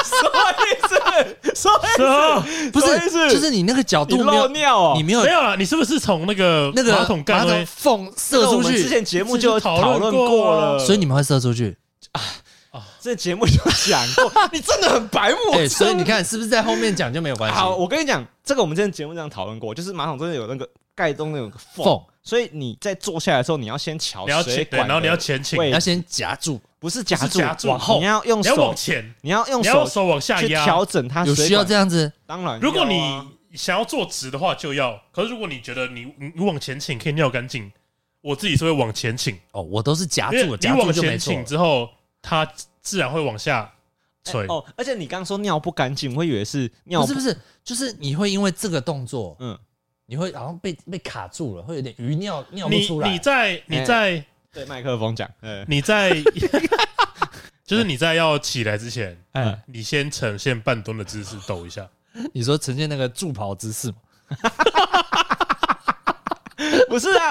[0.08, 0.16] 思？
[1.54, 1.78] 什么
[2.46, 2.70] 意思？
[2.70, 5.54] 不是，就是你那个角度没有尿哦，你没有没有啊？
[5.56, 8.82] 你是不是从那个那个马桶盖缝射出去？
[8.82, 11.76] 之前节目就讨论过了，所以你们会射出去
[12.12, 12.20] 啊？
[13.08, 13.52] 这节目就
[13.86, 15.52] 讲过， 你真的很白目。
[15.54, 17.56] 对，所以你看是不是在后面讲就没有关系？
[17.58, 31.24] 好，我跟你讲，这个我们之前节目这样讨论过，就是马桶真的有那个盖中那种缝，所以你在坐下来的时候，你要先调水管，然后你要前倾，你要先夹住，不是夹住，往后，你要用手往前，你要用手往下压，调整它。
[31.24, 32.12] 有需要这样子？
[32.26, 33.00] 当然，如果你
[33.56, 37.72] 想要坐直的话就要，可是如果你觉得你你往前倾可以尿干净，
[38.20, 39.38] 我自己是会往前倾。
[39.52, 41.88] 哦，我都是夹住，你往前倾之后，
[42.20, 42.46] 它。
[42.80, 43.72] 自然会往下
[44.24, 44.46] 吹。
[44.46, 49.58] 哦，而且你刚刚说尿不干净，我以为是尿不是不是，就是你会因为这个动作，嗯，
[50.06, 53.10] 你会好像被被卡住了，会有点余尿尿不出来。
[53.10, 56.10] 你在你在对麦克风讲，嗯，你在
[57.64, 61.86] 就是你在要起来之前，嗯，你先呈现半蹲的姿势抖一下。
[62.32, 63.96] 你说呈现那个助跑姿势吗？
[66.88, 67.30] 不是啊，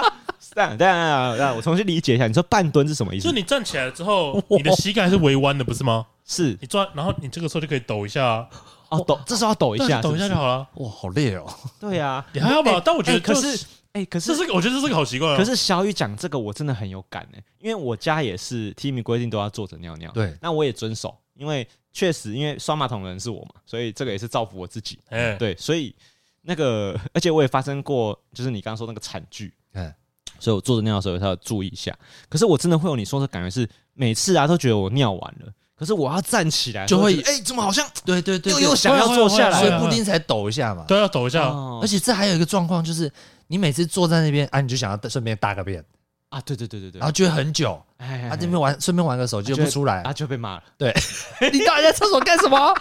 [0.58, 3.28] 这样这样这样，我重新理解一下，你说半蹲是什么意思？
[3.28, 6.06] 就你站起来之后，你的膝盖是微弯的，不是吗？
[6.26, 8.48] 是你转，然后你这个时候就可以抖一下啊，
[8.90, 10.66] 哦，抖，这时候要抖一下，抖一下就好了。
[10.74, 11.46] 哇，好累哦。
[11.78, 12.82] 对呀，你还要吧？
[12.84, 15.36] 但我觉得，可是，哎，可是这是我觉得这是个好习惯。
[15.36, 24.98] 可是小雨讲这个，我真的很有感哎，因为我家也是 Timmy 规定都要坐着尿尿，对，那我也遵守，因为确实，因为刷马桶的人是我嘛，所以这个也是造福我自己。
[25.08, 25.94] 哎，对，所以
[26.42, 29.94] 那个，而且我也发生过，就是你刚刚说那个惨剧，嗯。
[30.38, 31.94] 所以我坐着尿的时候，他要注意一下。
[32.28, 41.48] 可是我真的会有你说的感觉，是每次啊都觉得我尿完了，可是我要站起来就会，哎，怎么好像对对对，又又想要坐下来，所以布丁才抖一下嘛，对要抖一下。
[41.80, 43.10] 而且这还有一个状况，就是
[43.46, 45.84] 你每次坐在那边啊，你就想要顺便大个便
[46.30, 50.62] 啊，对对对对对，然后就会很久，啊这边玩顺便玩个手机又不出来，啊就被骂了。
[50.76, 50.94] 对，
[51.52, 52.74] 你到底在厕所干什么？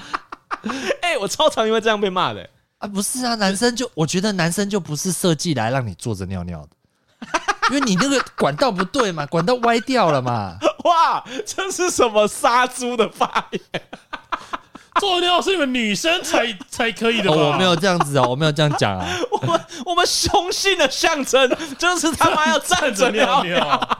[1.01, 6.69] 哎，我超常因为这样被骂的啊，不是啊，男生就我觉得男生就不是设计来让你坐着尿尿的。
[7.69, 10.57] 因为你那个管道不对嘛，管道歪掉了嘛。
[10.85, 13.61] 哇，这是什么杀猪的发言？
[14.99, 19.07] 坐尿是你们女生才才可以的我没有这样子哦，我没有这样讲啊。
[19.31, 23.97] 我们我们雄性的象征就是他妈要站着尿尿，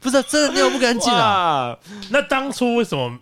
[0.00, 1.76] 不是真的尿不干净啊。
[2.10, 3.16] 那当初为什么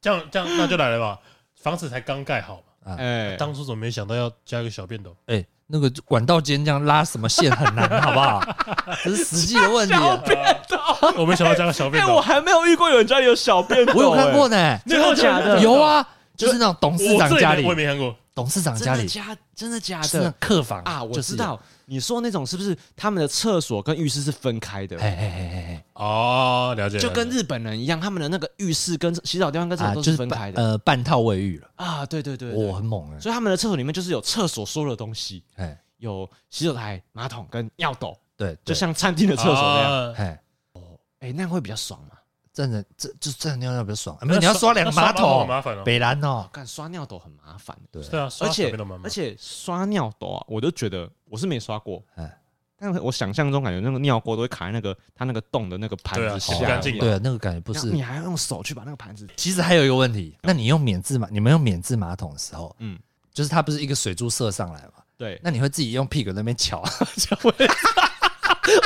[0.00, 0.48] 这样这样？
[0.58, 1.18] 那就来了吧，
[1.62, 2.96] 房子才刚盖好嘛。
[2.98, 5.14] 哎，当初怎么没想到要加一个小便斗？
[5.26, 5.44] 哎。
[5.66, 8.42] 那个管道间这样拉什么线很难，好不好？
[9.02, 9.94] 这是实际的问题。
[9.94, 10.78] 小便斗，
[11.16, 12.14] 我没想到加个小便斗。
[12.14, 14.78] 我还没有遇过有人家里有小便道，我有看过呢。
[14.86, 15.58] 真的假的？
[15.60, 18.14] 有啊，就是那种董事长家里，我也没看过。
[18.34, 19.24] 董事长家里，家
[19.54, 20.32] 真的假的？
[20.38, 21.58] 客房啊，我知道。
[21.86, 24.98] 你说那种是不是他们的厕所跟浴室是分开的？
[24.98, 26.98] 嘿嘿嘿嘿哦，了解。
[26.98, 30.62] 就跟日本人一样，他们的那个浴室跟洗澡地方跟厕所都是分开的。
[30.62, 33.20] 呃，半套卫浴了啊，对对对，我很猛哎。
[33.20, 35.80] 所以他们的厕所里面就是有厕所所有的东西，哎。
[35.98, 40.12] 有洗手台、马桶跟尿斗，对，就像餐厅的厕所那样。
[40.14, 40.42] 哎，
[40.72, 40.82] 哦，
[41.20, 42.18] 哎，那样会比较爽嘛？
[42.52, 44.18] 真的，这就真的尿尿比较爽。
[44.20, 45.82] 没有，你要刷两个马桶，麻烦哦。
[45.82, 47.74] 北兰哦，干刷尿斗很麻烦。
[47.90, 52.00] 对，对啊，而且而且刷尿斗啊，我都觉得我是没刷过。
[52.14, 52.38] 哎，
[52.78, 56.96] 但是我想象中感觉那个尿锅都会卡在那个它那个洞的那个盘子下，干净。
[56.96, 57.88] 对，那个感觉不是。
[57.88, 59.26] 你还要用手去把那个盘子。
[59.36, 62.96] 其实还有一个问题，那你用免治马，你们用免治马桶的时候，嗯，
[63.32, 65.02] 就是它不是一个水柱射上来嘛？
[65.18, 66.84] 对，那你会自己用屁股那边乔
[67.16, 67.74] 乔 位置？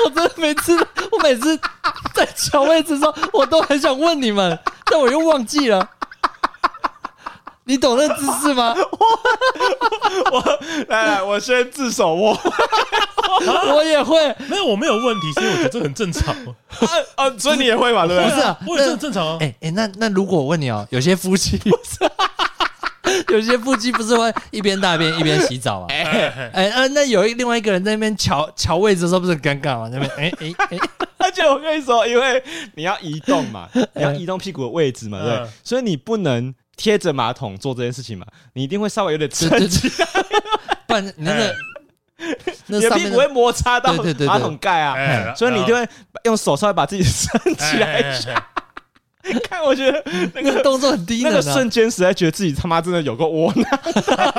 [0.06, 0.74] 我真的每次，
[1.12, 1.54] 我每次
[2.14, 5.86] 在敲位置的时候，我都很想问你们，但我又忘记了。
[7.68, 8.74] 你懂那姿势吗？
[10.32, 12.32] 我我来来，我先自首我，
[13.74, 14.34] 我也会。
[14.48, 16.34] 没有，我没有问题，所以我觉得这很正常。
[17.14, 18.06] 啊，所以你也会嘛？
[18.06, 18.30] 对不对？
[18.30, 19.36] 不是啊，我也很正常啊。
[19.42, 21.60] 哎哎，那那如果我问你哦，有些夫妻。
[23.28, 25.86] 有些夫妻不是会一边大便一边洗澡吗？
[25.90, 29.88] 哎哎啊，那有一另外一个人在那边瞧瞧位置的时候，不是很尴尬吗？
[29.92, 30.78] 那边哎哎哎，
[31.18, 32.42] 而且我跟你说，因为
[32.74, 40.06] 你要移动嘛，你要移动屁股的位置嘛，对，所以你不能贴着马桶做这件事情嘛，你一定会稍微有点撑起来，
[40.86, 41.54] 不然你那个
[42.68, 43.92] 你的屁股会摩擦到
[44.24, 45.86] 马桶盖啊，所以你就会
[46.24, 48.48] 用手稍微把自己撑起来一下。
[49.46, 50.02] 看，我觉得
[50.34, 53.66] 那个动作很低，那个瞬间实在觉得自己他妈真的有个窝囊，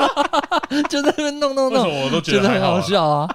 [0.89, 3.30] 就在那边弄弄弄，我都觉得很好笑啊！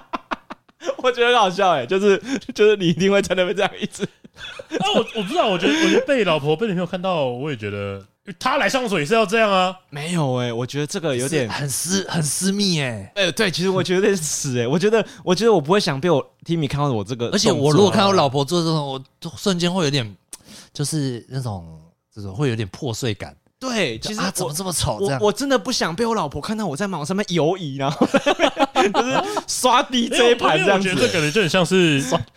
[1.01, 2.21] 我觉得很好笑哎，就是
[2.53, 4.03] 就是你一定会在那边这样一直。
[4.03, 8.03] 啊，我我不知道，我觉得我觉得被老婆被女朋友看到，我也觉得
[8.39, 9.75] 他来上水是要这样啊？
[9.89, 13.11] 没有哎，我觉得这个有点很私很私密哎。
[13.15, 19.03] 哎，对，其实我觉得有点死哎，我觉得我觉得我不会想被我 Timmy 看到我这个，而且我如果看到老婆做这种，我
[19.37, 20.15] 瞬间会有点。
[20.73, 21.65] 就是那种，
[22.13, 23.33] 这种会有点破碎感。
[23.57, 24.99] 对，其实啊，怎么这么丑？
[24.99, 30.89] 这样我，我真的不想被我老婆看到我在网上面游移，然后就是刷 DJ 盘这样子。
[30.89, 32.19] 我觉得这感觉就很像是刷。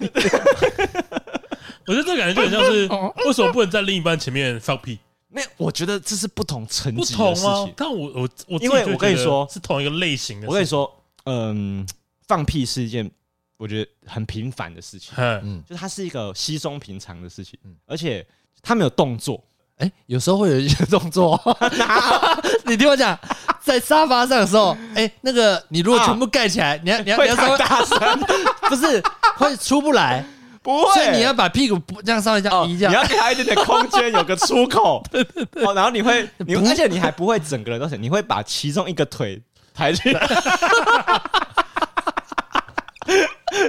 [1.88, 2.86] 我觉得这感觉就很像是，
[3.26, 5.00] 为什么不能在另一半前面放屁？
[5.30, 7.74] 那我觉得这是不同层级的事情。
[7.76, 10.48] 但我我我，因为我跟你说是同一个类型的。
[10.48, 10.90] 我跟你说，
[11.24, 11.86] 嗯，
[12.26, 13.10] 放屁是一件。
[13.58, 18.24] 我觉得很平凡的事情，嗯，就是它是一个稀松平常的事情，嗯，而且
[18.62, 19.42] 它没有动作，
[19.78, 21.36] 哎，有时候会有一些动作，
[22.66, 23.18] 你听我讲，
[23.60, 27.98] 在沙发上的时候，哎，那个你如果全部盖起来，你要你要你要稍微大声，
[28.70, 29.02] 不是
[29.36, 30.24] 会出不来，
[30.68, 35.02] 不会，所以你要把屁股不这样稍微这样移一下，你要给他一点点空间，有个出口。
[35.10, 35.64] 对对对。
[35.64, 39.40] 哦，然后你会，你而且你还不会整个人都是，你会把其中一个腿
[39.72, 40.26] 抬起来。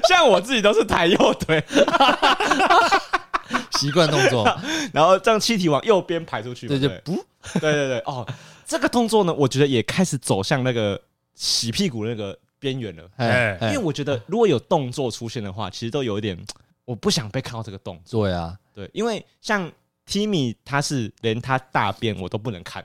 [0.09, 1.63] 像我自己都是抬右腿，
[3.79, 4.45] 习惯动作，
[4.91, 6.67] 然后让气体往右边排出去。
[6.67, 7.15] 对，对不，
[7.61, 7.99] 对对对。
[7.99, 8.27] 哦，
[8.67, 10.99] 这个动作呢，我觉得也开始走向那个
[11.33, 13.03] 洗屁股那个边缘了。
[13.15, 16.37] 哎，因为我觉得如果有动作出现的话，其实都有一点，
[16.89, 18.25] 我不想被看到这个动作。
[18.25, 19.71] 对啊，对，因为像
[20.07, 22.83] Timmy 他是连他大便我都不能看，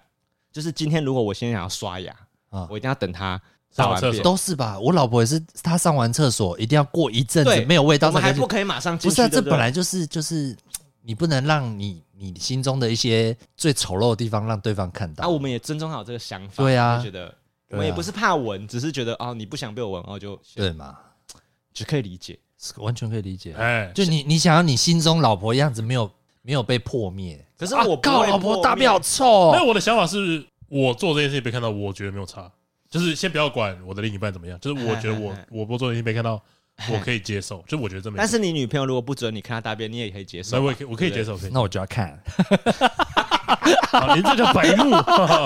[0.52, 2.14] 就是今天如果我现在想要刷牙
[2.50, 3.40] 啊，我一定要等他。
[3.70, 4.78] 上完厕所都是吧？
[4.78, 9.16] 我老婆也是，她上完厕所一定要过一阵子没有味道，我们还不可以马上进去。
[9.16, 10.56] 不是，这本来就是就是，
[11.02, 15.24] 你不能让你你心中的一些最丑陋的地方让对方看到。
[15.24, 16.62] 啊，我们也尊重好这个想法。
[16.62, 17.34] 对啊，觉得
[17.70, 20.96] 我们也不是怕闻，只是觉得哦，你不想被我闻，然后就对嘛，
[21.72, 22.38] 就可以理解，
[22.76, 23.54] 完全可以理解。
[23.54, 26.10] 哎，就你你想要你心中老婆样子没有
[26.42, 29.52] 没有被破灭，可是我靠，老婆大便好臭。
[29.52, 32.50] 那我的想法是我做这件事情被看到，我觉得没有差。
[32.90, 36.40] 就是先不要管我的另一半怎么样，就是我觉得我我不做已经没看到，
[36.92, 37.64] 我可以接受。
[37.66, 38.16] 就我觉得这没。
[38.16, 40.50] 但是你女朋友如果不准你看她大便，你也可以接受。
[40.50, 41.50] 所以我可以我可以接受，可以。
[41.52, 42.16] 那我就要看。
[44.14, 44.92] 您这叫白目，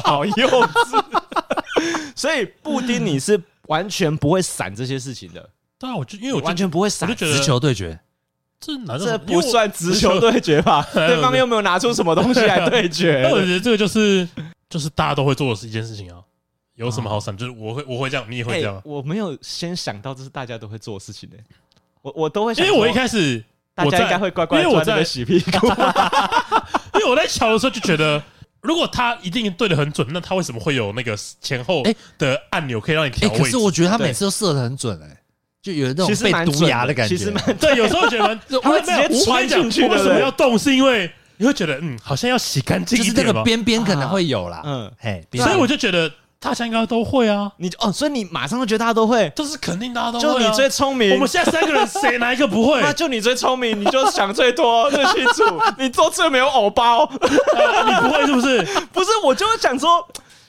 [0.05, 1.05] 好幼稚。
[2.15, 5.49] 所以布丁你是完全不会闪这些事情的。
[5.79, 7.99] 对啊，我就因为我完全不会闪，直球对决。
[8.61, 10.85] 这难道这不算直球对决吧？
[10.93, 13.21] 对方又没有拿出什么东西来对决。
[13.23, 14.29] 那我觉得这个就是
[14.69, 16.19] 就是大家都会做的一件事情啊。
[16.75, 17.37] 有什么好闪？
[17.37, 18.81] 就是我会，我会这样，你也会这样。
[18.85, 21.37] 我没有先想到这是大家都会做的事情呢。
[22.03, 25.67] 我我都会想，因为我一开始大家应该会乖乖，因为我在洗屁股。
[26.95, 28.23] 因为我在瞧的时候就觉得，
[28.61, 31.85] 如果他一定对的很准，那他为什么会有那个前后
[32.17, 33.39] 的按钮可以让你调位？
[33.39, 35.18] 可是我觉得他每次都射的很准哎，
[35.73, 37.17] 就有那种被毒牙的感觉。
[37.17, 39.87] 其实蛮对，有时候觉得 他会直接穿进去。
[39.87, 40.59] 为什么要动？
[40.59, 44.63] 是因为你会觉得嗯，好像要洗干净就是，那个边边可能会有啦。
[44.65, 46.11] 嗯，嘿，所以我就觉得。
[46.41, 50.25] 大家应该都会啊，你哦，所以你马上就觉得大家都会，这是肯定大家都会。
[50.25, 52.79] 就你最聪明，我们现在三个人谁哪一个不会？
[52.81, 58.63] 那就你最聪明，你就想最多最清楚， 你做最没有偶包，你不会是不是？
[58.93, 60.07] 不是，我就会想说，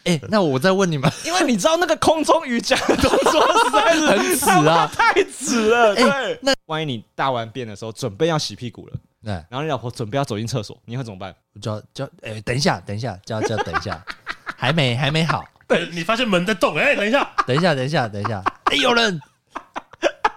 [0.10, 5.96] 哎， 那我再问你们，因为你知道那个空中瑜伽的动作实在是 很耻啊，太耻了。
[5.96, 8.94] 对，那万一你大完便的时候准备要洗屁股了，
[9.24, 11.34] 对，然后你老婆准备要走进厕所，你会怎么办？
[11.62, 14.04] 叫叫，哎，等一下，等一下，叫叫等一下，
[14.58, 15.44] 还没还没好。
[15.68, 19.20] 对，你发现门在动，哎，等一下，等一下，等一下，等一下，哎，有人，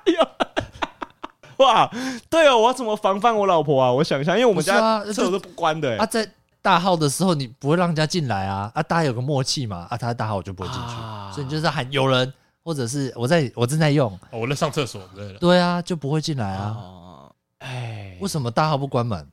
[0.05, 1.91] 有，哇，
[2.29, 3.93] 对哦，我要怎么防范我老婆啊？
[3.93, 6.29] 我想一下，因为我们家厕所都不关的，啊，在
[6.63, 19.29] 大号的时候你不会让人家进来啊，啊，大家有个默契嘛，啊，他在大号我就不会进去，所以你就是喊有人，或者是我在我正在用，我在上厕所，之类的，对啊，就不会进来啊，哎，为什么大号不关门？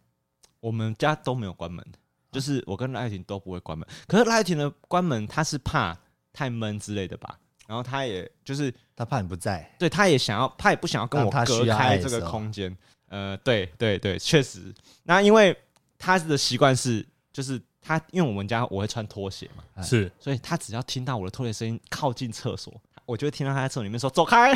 [0.60, 1.86] 我们家都没有关门。
[2.32, 5.98] 就是我跟赖婷都不会关门，可是赖婷的关门，他是怕
[6.32, 7.39] 太闷之类的吧？
[7.65, 12.78] 然后他也就是他怕你不在，对，他也想要，他也不想要跟我隔开这个空间。
[13.08, 14.72] 呃，对对对，确实。
[15.02, 15.58] 那因为
[15.98, 22.74] 他的习惯是，就是他因为我们家我会穿拖鞋嘛，是，所以他只要听到我的拖鞋声音靠近厕所。
[23.06, 24.54] 我就会听到他在厕所里面说“走开”，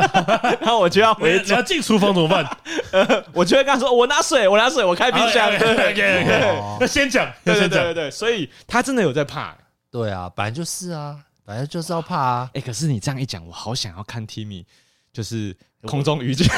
[0.62, 2.42] 然后我就要回，你要进厨房怎么办？
[2.90, 9.54] 呃， 我就会跟他说：“我拿水，我拿水，我开冰箱。”对对对，那先讲，对对对对，所以他真的有在怕。
[9.90, 12.50] 对啊，本来就是啊，本来就是要怕啊。
[12.54, 14.64] 哎，可是你这样一讲，我好想要看 Timmy，
[15.12, 16.46] 就是空中瑜伽。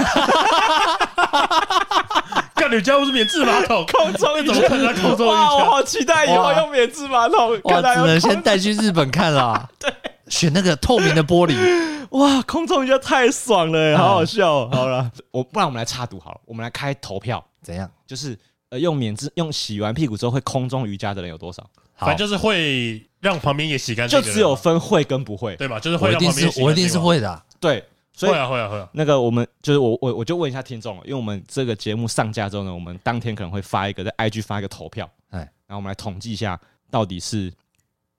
[2.69, 5.55] 看你家不是免治马桶， 空中你怎么看他空中瑜伽？
[5.55, 7.61] 我好期待以后用免治马桶。
[7.65, 9.69] 哇，只能先带去日本看啦。
[9.79, 9.93] 对。
[10.29, 11.55] 选那个透明的玻璃，
[12.19, 14.71] 哇，空中瑜伽太爽了，好好笑哦。
[14.73, 17.89] 好了，我不然我们来插赌好了，我们来开投票，怎样？
[18.07, 18.37] 就是
[18.71, 21.63] 呃，用免治用洗完屁股之后会空中瑜伽的人有多少？
[21.99, 25.79] 反正就是会让旁边也洗干净，就只有分会跟不会，对吧？
[25.79, 28.89] 就是会让旁边洗，我一定是会的，对，所以会啊会啊会啊。
[28.95, 36.59] 那个我们就是我我我就问一下听众，因为我们这个节目上架之后呢，我们当天可能会发一个在 IG 发一个投票，哎，然后我们来统计一下
[36.91, 37.53] 到底是。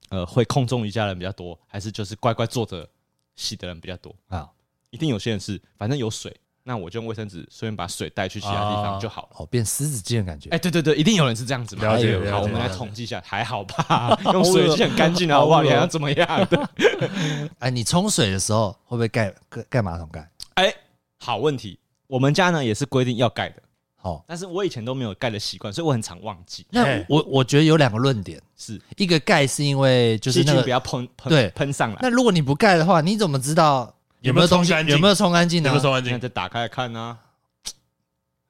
[0.09, 2.87] 呃，会空中瑜伽的人比较多，还是就是乖乖坐着
[3.35, 4.47] 洗的人比较多啊？
[4.91, 6.31] 一定有些人是，反正有水，
[6.67, 9.29] 那我就用卫生纸顺便把水带去其他地方就好了。
[9.33, 10.49] 哦，变湿纸巾的感觉。
[10.49, 11.75] 哎，对对对，一定有人是这样子。
[11.75, 12.19] 了解。
[12.31, 14.19] 好，我们来统计一下，还好吧？
[14.33, 15.61] 用水就很干净了，好不好？
[15.61, 16.47] 你还要怎么样？
[17.59, 20.27] 哎，你冲水的时候会不会盖盖盖马桶盖？
[20.55, 20.73] 哎，
[21.19, 21.77] 好问题。
[22.07, 23.61] 我们家呢也是规定要盖的。
[24.01, 26.65] 哦，但是我以前都没有盖的习惯，所以我很常忘记。
[26.69, 31.97] 那我我觉得有两个论点，是一个盖是因为就是那个不要喷喷对喷上来。
[32.01, 33.94] 那如果你不盖的话，你怎么知道
[34.25, 35.63] 有没有东西有没有冲干净？
[35.63, 36.19] 有没有冲干净？
[36.19, 37.17] 再打开来看呢？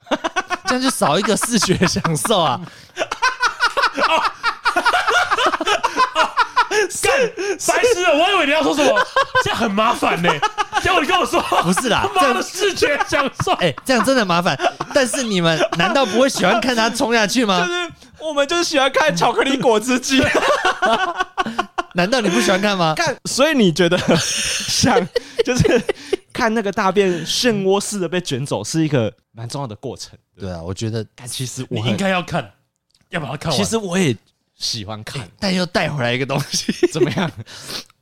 [0.67, 2.61] 这样就少一个视觉享受啊。
[7.01, 7.13] 干
[7.67, 9.07] 白痴了，我以为你要说什么，
[9.43, 10.29] 这样很麻烦呢。
[10.81, 14.57] 结果你跟我说不是啦，妈的视觉享受， 哎，这样真的麻烦。
[14.93, 17.59] 但是你们 难道不会喜欢看他冲下去吗？
[17.65, 20.23] 就是我们就是喜欢看巧克力果汁机。
[21.95, 22.93] 难道你不喜欢看吗？
[22.97, 24.99] 看，所以你觉得 想
[25.45, 25.81] 就是
[26.31, 30.17] 看那个大便漩涡似的被卷走是一个蛮重要的过程。
[30.37, 32.51] 对啊，我觉得其实你应该要看，
[33.09, 33.57] 要把它看完。
[33.57, 34.15] 其实我也。
[34.57, 37.29] 喜欢看，但又带回来一个东西，怎么样？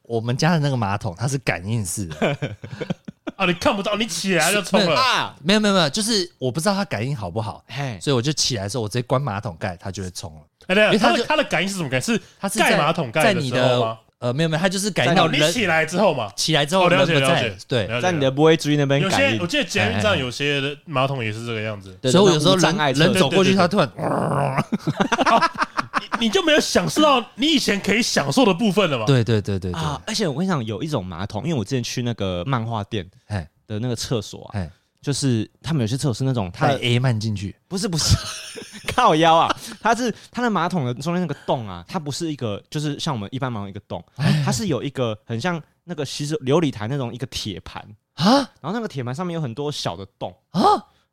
[0.04, 2.56] 我们家的那个马桶它是感应式的
[3.38, 5.00] 啊，你看不到，你起来就冲了。
[5.00, 5.36] 啊？
[5.44, 7.98] 没有没有没有，就是我不知道它感应好不好，嘿。
[8.02, 10.42] 所以我就起来的时候，我直接关马桶盖，它就会冲了。
[10.68, 12.06] 哎，对，它的它的感应是什么感应？
[12.06, 23.90] 是它是盖马桶盖在你的呃，没有没有，它就是感应到你起来之后嘛，起来之后了解了解，对，在你的不会注意那边有些我记得捷运站有些的马桶也是这个样子，所以我有时候人人走过去，它突然。
[26.20, 29.06] 你就没有享受到你以前可以享受的部分了吗？
[29.06, 30.02] 对对对对啊！
[30.08, 34.68] 而且我跟你讲，有一种马桶，因为我之前去那个漫画店哎的那个厕所啊，
[35.02, 38.16] 就是他们有些厕所是那种它 A 慢进去，不是不是。
[38.96, 44.04] 靠腰啊，它是它的马桶的中间那个洞啊，它不是一个就是像我们一般马桶一个洞，
[44.46, 47.84] 它是有一个很像那个洗手琉璃台那种一个铁盘。
[48.14, 50.36] 啊，然后那个铁盘上面有很多小的洞。
[50.52, 50.62] 啊，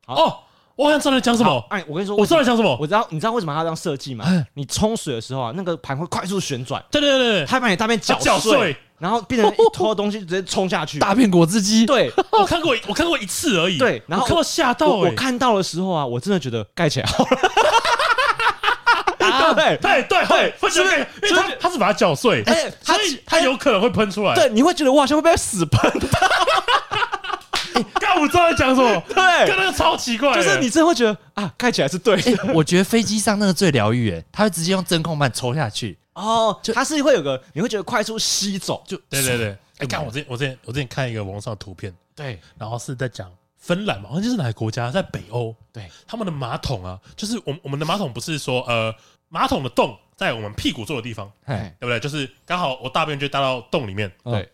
[0.05, 0.39] 哦。
[0.81, 1.63] 我好像知道你讲什么。
[1.69, 2.75] 哎，我跟你说，我知道你讲什么。
[2.81, 4.25] 我知道，你知道为什么他这样设计吗？
[4.55, 6.83] 你冲水的时候啊，那个盘会快速旋转。
[6.89, 10.97] 对对对对，它把你大便搅碎，然后变成一坨东西直接冲下去。
[11.05, 11.85] 大便果汁机。
[11.85, 13.77] 对， 我看过，我看过一次而已。
[13.77, 14.87] 对，然后看到吓到。
[14.87, 17.29] 我看到的时候啊，我真的觉得盖起来好了。
[19.53, 22.43] 对对对对，不是因为它它是把它搅碎，
[22.81, 24.33] 所以它有可能会喷出来。
[24.33, 25.91] 对，你会觉得哇，好像会被死喷。
[27.99, 32.53] 刚我知道在讲什么，对，跟那个超奇怪，就是你真的会觉得啊，看起来是对的。
[32.53, 39.57] 我觉得飞机上那个最疗愈，哎，他会直接用真空棒抽下去，哦，就它是会有个，你会觉得快速吸走，就对对对。
[39.79, 48.93] 哎，看我之前我之前我之前看一个网上的图片，对，然后是在讲芬兰嘛，好像就是哪个国家，在北欧，对，他们的马桶啊，就是我我们的马桶不是说呃，
[49.29, 51.99] 马桶的洞在我们屁股坐的地方，对不对？
[51.99, 54.47] 就是刚好我大便就搭到洞里面，对，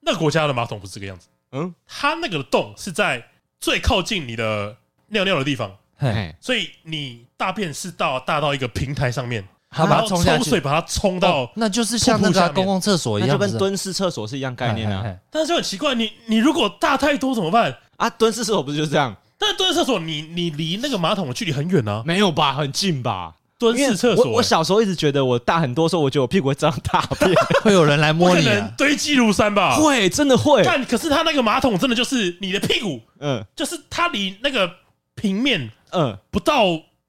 [0.00, 1.28] 那个国家的马桶不是这个样子。
[1.52, 3.24] 嗯，它那个洞是在
[3.60, 4.76] 最靠近你的
[5.08, 15.04] 尿尿的地方，嘿，所以你大便是到大到一个平台上面，它把它冲下去，水把它冲到，那就是像那个公共厕所一样，就跟蹲式厕所是一样概念啊。
[15.30, 18.08] 但是就很奇怪，你你如果大太多怎么办啊？
[18.10, 19.16] 蹲式厕所不是就是这样？
[19.36, 22.02] 但是蹲式厕所你你离那个马桶的距离很远呢？
[22.06, 22.54] 没有吧？
[22.54, 23.34] 很近吧？
[23.60, 27.30] 蹲式厕所，我小时候一直觉得我大很多时候，我觉得我屁股会长大便，
[27.62, 28.48] 会有人来摸你，
[28.78, 29.76] 堆积如山吧？
[29.76, 30.62] 会，真的会。
[30.64, 34.68] 但可是他那个马桶真的就是你的屁股，嗯，就是它离那个
[35.14, 36.64] 平面，嗯，不到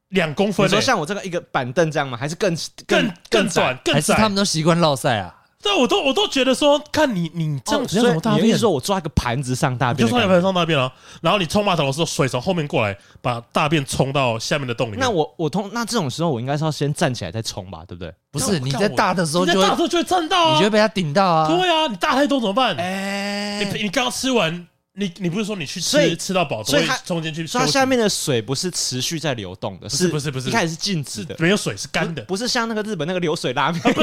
[0.10, 0.66] 两公分。
[0.66, 2.18] 你说像我这个一个板凳这样吗？
[2.18, 2.54] 还是更
[2.86, 3.80] 更更短？
[3.86, 5.34] 还是他们都习惯落塞啊？
[5.62, 8.48] 对，我都我都觉得说，看你你这样子怎么大便？
[8.48, 10.08] 你是说我抓一个盘子上大便？
[10.08, 10.92] 就抓一个盘子上大便啊，
[11.22, 15.00] 然后你冲马桶的时候，水从后面过来，把大便冲到下面的洞里面。
[15.00, 18.14] 那我我通那这种时候，我应该是要先站起来再冲吧，对不对？
[18.32, 21.48] 不是你在大的时候，你在大的时候就会站到，你就会被它顶到啊。
[21.48, 22.76] 对啊，你大太多怎么办？
[22.78, 24.68] 哎，你你刚吃完。
[24.94, 30.50] 你你不是说你去吃吃到饱，所以它中间去，所以它下面的水不是持续在流动的，是不是不是？
[30.50, 33.82] 一开始是静止的，没有水是干的，不是像那个日本那个流水拉面，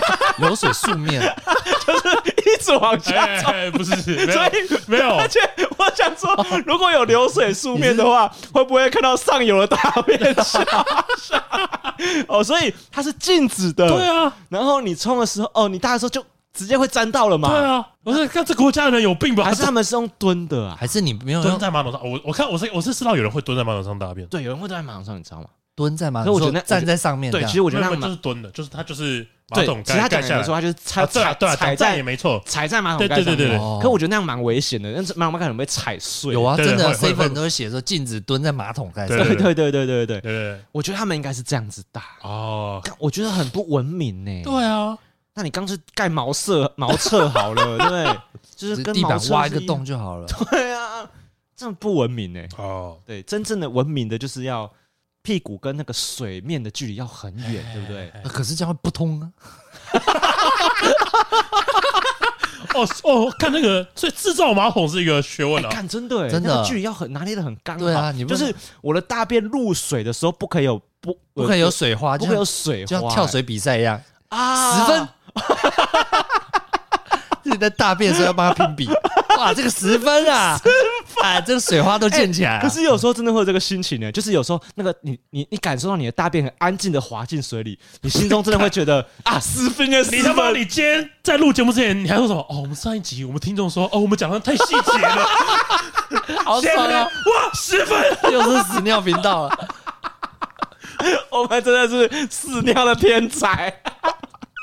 [0.38, 1.22] 流水素面，
[1.86, 2.08] 就是
[2.50, 3.94] 一直往下走，不是，
[4.30, 4.50] 所以
[4.86, 5.16] 没有。
[5.16, 5.40] 而且
[5.78, 6.36] 我想说，
[6.66, 10.62] 如果有流水素面的话，会不会看到上游的大便下？
[12.28, 14.30] 哦，所以它是静止的，对啊。
[14.50, 16.22] 然后你冲的时候，哦，你大的时候就。
[16.54, 17.50] 直接会沾到了吗？
[17.50, 19.44] 对啊，我是看这国家的人有病吧？
[19.44, 20.76] 还是他们是用蹲的啊？
[20.78, 22.00] 还是你没有蹲在马桶上？
[22.08, 24.26] 我我看我是我是知道有人会蹲在马桶上大便。
[24.28, 25.48] 对，有人会蹲在马桶上，你知道吗？
[25.74, 27.32] 蹲在马桶上，我觉得那站在上面。
[27.32, 29.82] 对，其实我觉得那就是蹲的，就是他就是马桶盖。
[29.82, 33.24] 其实他讲的说他就是踩踩踩在也没错，踩在马桶盖上面。
[33.24, 33.82] 对对对对。
[33.82, 36.32] 可我觉得那样蛮危险的，那马桶盖可能被踩碎。
[36.32, 39.18] 有啊，真的，seven 都会写说禁止蹲在马桶盖上。
[39.18, 40.60] 对对对对对对对。
[40.70, 44.42] 我觉得他们应该是这样子打哦，我觉得很不文明呢。
[44.44, 44.96] 对啊。
[45.34, 48.18] 那你刚是盖茅厕茅厕好了， 对不对？
[48.54, 50.26] 就是跟地板挖一个洞就好了。
[50.26, 51.08] 对啊，
[51.56, 52.40] 这么不文明呢？
[52.56, 54.70] 哦，对，真正的文明的就是要
[55.22, 58.12] 屁股跟那个水面的距离要很远，对不对？
[58.30, 59.30] 可是这样会不通啊。
[62.74, 65.68] 哦哦，看那个，所以制造马桶是一个学问啊。
[65.68, 67.84] 看，真的，真的距离要很拿捏的很刚好。
[67.84, 75.08] 对啊，你就是我的大便入水的时候，不可以有不不可以有水花，不可以有水花，就像跳水比赛一样啊，十分。
[75.34, 76.26] 哈哈哈哈哈！
[77.42, 78.88] 自己在大便的时候要帮他评比，
[79.36, 80.70] 哇，这个十分啊，十
[81.06, 82.62] 烦，这个水花都溅起来了。
[82.62, 90.50] 可是有时候真的会有这个心情呢，就是有时候那个你你你感受到你的大便很安静的滑进水里，你心中真的会觉得 啊，十分了，你他妈！
[90.50, 92.40] 你今天在录节目之前，你还说什么？
[92.48, 95.26] 哦，我们上一集我们听众说，哦，我们讲的太细节了，
[96.46, 97.02] 好爽啊！
[97.04, 99.68] 哇，十分，又是屎尿频道了。
[101.30, 103.82] 我们真的是屎尿的天才。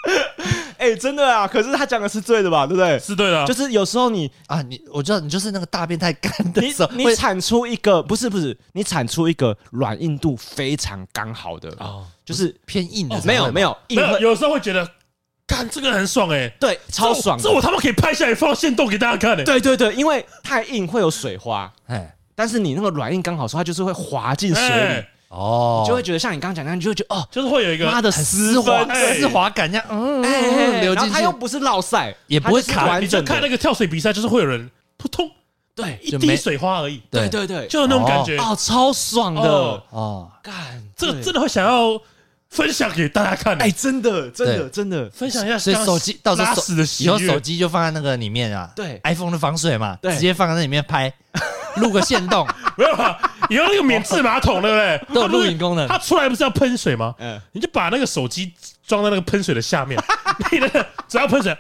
[0.82, 1.48] 哎、欸，真的啊！
[1.48, 2.66] 可是他讲的是对的吧？
[2.66, 2.98] 对不对？
[2.98, 3.46] 是对的、啊。
[3.46, 13.22] 就是有时候你啊，你我知道你就是那个大便太干的时候，你产出一个不是不是，你产出一个软硬度非常刚好的哦，就是偏硬的、哦。
[13.24, 14.90] 没有没有，没有，有时候会觉得，
[15.46, 17.44] 干这个很爽哎、欸，对，超爽这。
[17.44, 19.46] 这我他妈可以拍下来放线动给大家看的、欸。
[19.46, 25.06] 对对对，因为太硬会有水花，哎，但是你那个软硬刚好说，它就是会滑进水里。
[25.32, 30.22] 欸哦，就会觉得像你刚刚讲那样，你就会觉得哦，就是会有一个妈的丝滑丝滑感，这样嗯，
[30.82, 33.00] 流进去，它又不是落赛，也不会卡。
[33.00, 35.32] 你就看那个跳水比赛，就是会有人扑通，
[35.74, 37.48] 对，一滴水花而已，对对。
[37.48, 39.42] 对，就有那种感觉，哦，超爽的。
[39.42, 40.54] 哦，干，
[40.98, 41.98] 这个真的会想要
[42.50, 45.10] 分享给大家看，哎，真的真的真的。
[45.12, 46.54] 分享一下，所以手机到时候
[47.00, 51.14] 以后手机就放在那个里面啊，对，iPhone 的防水嘛，直接放在那里面拍。
[51.78, 53.18] 录个线洞， 没有啊？
[53.50, 55.02] 以后那个免治马桶，对不对？
[55.14, 55.88] 都有录影功能。
[55.88, 57.14] 它出来不是要喷水吗？
[57.20, 58.54] 嗯，你就把那个手机
[58.88, 60.02] 装在那个喷水的下面，
[60.52, 61.56] 你那个只要喷水，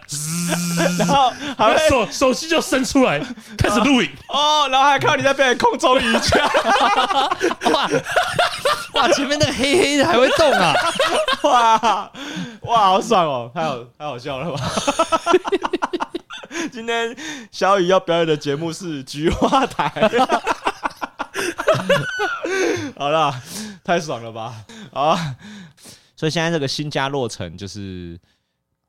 [0.97, 3.20] 然后好手手机就伸出来
[3.57, 6.43] 开始录影哦，然后还看到你在被空中瑜伽，
[7.72, 7.89] 哇
[8.93, 10.74] 哇，前面那个黑黑的还会动啊！
[11.43, 12.12] 哇
[12.62, 14.59] 哇，好爽哦，太好太好笑了吧？
[16.72, 17.16] 今天
[17.52, 19.89] 小雨要表演的节目是菊花台，
[22.97, 23.34] 好了，
[23.84, 24.66] 太爽了吧？
[24.91, 25.36] 啊，
[26.16, 28.20] 所以现在这个新家落成，就是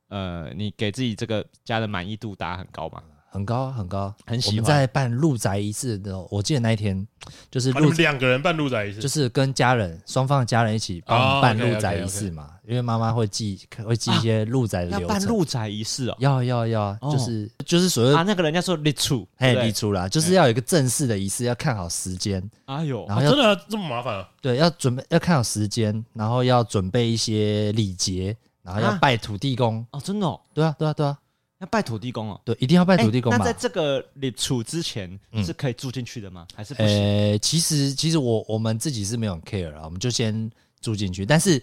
[0.08, 3.02] 呃，你给自己这个家的满意度打很高吗？
[3.32, 4.56] 很高很高，很喜欢。
[4.56, 7.06] 我们在办入宅仪式的时候，我记得那一天
[7.50, 12.50] 就是两个人办入宅仪式，就是跟家人双方的家人一起帮办入宅仪式嘛。
[12.68, 15.02] 因为妈妈会记会记一些入宅的流程。
[15.02, 22.42] 要办入宅仪式哦，要要要，就是就是所谓啊，那个人家说立出，嘿，立出啦，就是要有一个正式的仪式，要看好时间。
[22.66, 24.28] 哎呦，然后真的这么麻烦啊？
[24.40, 29.84] 对，要准备要看好时间，然后要准备一些礼节，然后要拜土地公。
[29.90, 30.26] 哦，真的？
[30.26, 31.18] 哦，对啊，对啊，对啊。
[31.62, 33.38] 要拜土地公哦，对，一定要拜土地公嘛。
[33.38, 36.44] 那在这个立储之前是可以住进去的吗？
[36.56, 36.92] 还是不行？
[36.92, 40.50] 呃，其实其实我我们自己是没有 care 啊，我们就先
[40.80, 41.24] 住进去。
[41.24, 41.62] 但是，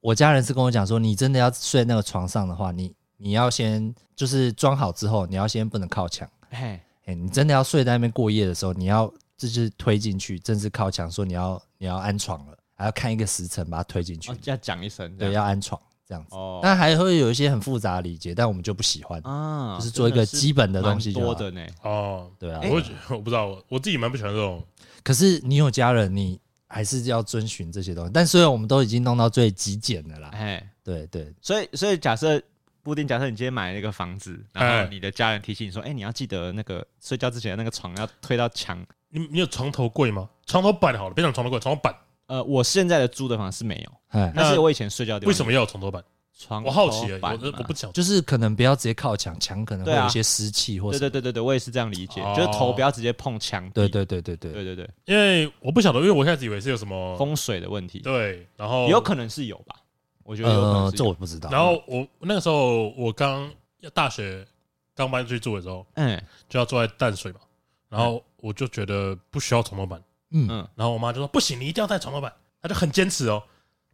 [0.00, 6.26] 我家人是跟我讲说，你真的要睡那个床上的话，你你要先就是装好之后，你要先不能靠墙。
[6.48, 15.78] 哎，你真的要睡在那边过夜的时候，你要就是推进去，正式靠墙，说你要你要安床了，还要看一个时辰把它推进去，要讲一声，对，要安床。
[16.08, 21.26] 这样子，但还会有一些很复杂的礼节，但我们就不喜欢啊，就是做一个基本的东西就好。
[21.26, 22.82] 多的呢，哦，对啊，我
[23.14, 24.64] 我不知道，我我自己蛮不喜欢这种。
[25.04, 28.10] 可是你有家人，你还是要遵循这些东西。
[28.12, 32.40] 但虽然我们都已经弄到最极简的啦，哎，对对，所以所以假设
[32.82, 38.82] 布丁，假设你今天买了一个房子，然后你的家人提醒你说，哎，你要记得那个睡觉之前的那个床要推到墙。
[39.10, 40.28] 你你有床头柜吗？
[40.46, 41.94] 床头板好了，别讲床头柜，床头板。
[42.28, 45.28] 呃，我现在的租的房是没有，但是我以前睡觉的地方。
[45.28, 46.02] 为什么要有床头板？
[46.40, 53.68] 床我好奇，我我不讲，就是 可能不要直接靠墙，墙可能会有一些湿气，或者对对对对对，我也是这样理解，就是头不要直接碰墙。
[53.70, 59.74] 对对对对对对对对，因为我不晓得，因为我一开始以为是有什么风水的问题，对，然后有可能是有吧，
[60.22, 61.50] 我觉得有可能，这我不知道。
[61.50, 63.50] 然后我那个时候我刚
[63.92, 64.46] 大学
[64.94, 67.40] 刚搬出去住的时候，嗯，就要住在淡水嘛，
[67.88, 70.00] 然后我就觉得不需要床头板，
[70.30, 73.42] 嗯嗯，然后我妈就说不行，你一定要带床头板，她就很坚持哦。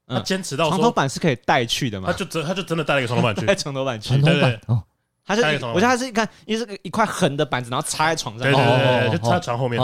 [0.07, 2.11] 她坚持到床头板是可以带去的嘛？
[2.11, 4.82] 他就真他就真的带了一个床头板去， 带床头板去，对对哦，
[5.24, 9.80] 他是我觉得他是一看，因为是个一块横的板子，然后插在床上，对对对，就插在床后面。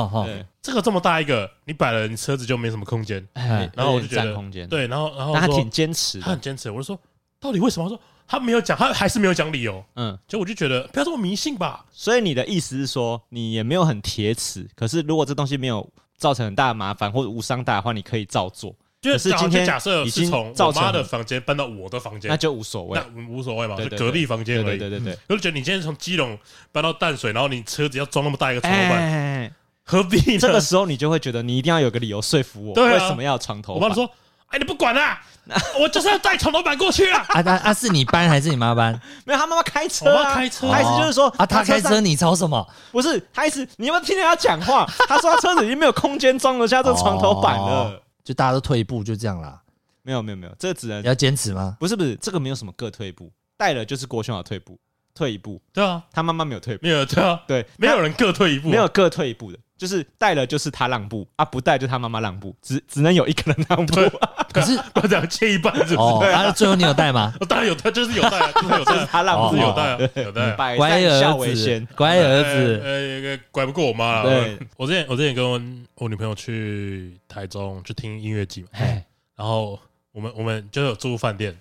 [0.61, 3.27] 这个这么大一个，你摆了，你车子就没什么空间。
[3.75, 6.71] 然后我就觉得，对，然后然后他挺坚持，他很坚持。
[6.71, 6.99] 我就说，
[7.41, 7.89] 到底为什么？
[7.89, 9.83] 他说他没有讲，他还是没有讲理由。
[9.97, 11.87] 嗯，就我就觉得不要这么迷信吧。
[11.91, 15.91] 所以你的意思是说，你也没有很铁齿，可是如果这东西没有
[16.21, 18.73] 造成很大的麻烦或者无伤大的话，你可以照做。
[19.01, 24.79] 就是今天假设是从我妈的房间搬到我的房间，那就无所谓，那无所谓嘛，就隔壁房间而已。
[24.79, 26.39] 对对对，我就觉得你今天从基隆
[26.71, 29.55] 搬到淡水，然后你车子要装那么大一个床头板，
[29.85, 30.39] 何必呢？
[30.39, 33.73] 这个时候你就会觉得你一定要有个理由说服我，为什么要床头？
[33.73, 34.05] 我妈说
[34.49, 35.23] ：“哎，你不管啦，
[35.81, 37.75] 我就是要带床头板过去啊！” 啊啊啊！
[37.75, 38.93] 是你搬还是你妈搬？
[39.25, 40.71] 没有，他妈妈开车，我妈开车。
[40.71, 42.67] 他意思就是说啊，他开车，你吵什么？
[42.93, 44.87] 不是，他意思你有没有听见他讲话？
[45.09, 49.61] 他说他车子已经没有空间装得下这床头板了，就大家都退一步，就这样啦。
[50.03, 51.77] 没有没有没有，这个只能要坚持吗？
[51.79, 54.79] 不是不是，这个没有什么各退一步，带了就是郭兄要退步，
[55.15, 64.01] 退一步，对啊，他妈妈没有退步，没有对啊，对，没有人各退一步啊，没有各退一步的，就是带了就是他让步啊，不带就他妈妈让步，只只能有一个人让步。
[64.53, 65.95] 可是我只要切一半是不是？
[65.97, 67.33] 哦，然后最后你有带吗？
[67.39, 71.87] 我 当然有带，就是有带啊， 就是有带啊，他让步是有带啊，有带乖善孝为儿先。
[71.87, 74.31] 子，，乖儿子，呃，拐不过我妈了。
[74.31, 74.59] 对。
[74.77, 75.61] 我之前我之前跟我
[75.97, 79.05] 我女朋友去台中去听音乐季嘛，哎，
[79.37, 79.79] 然后
[80.13, 81.57] 我们我们就有住饭店，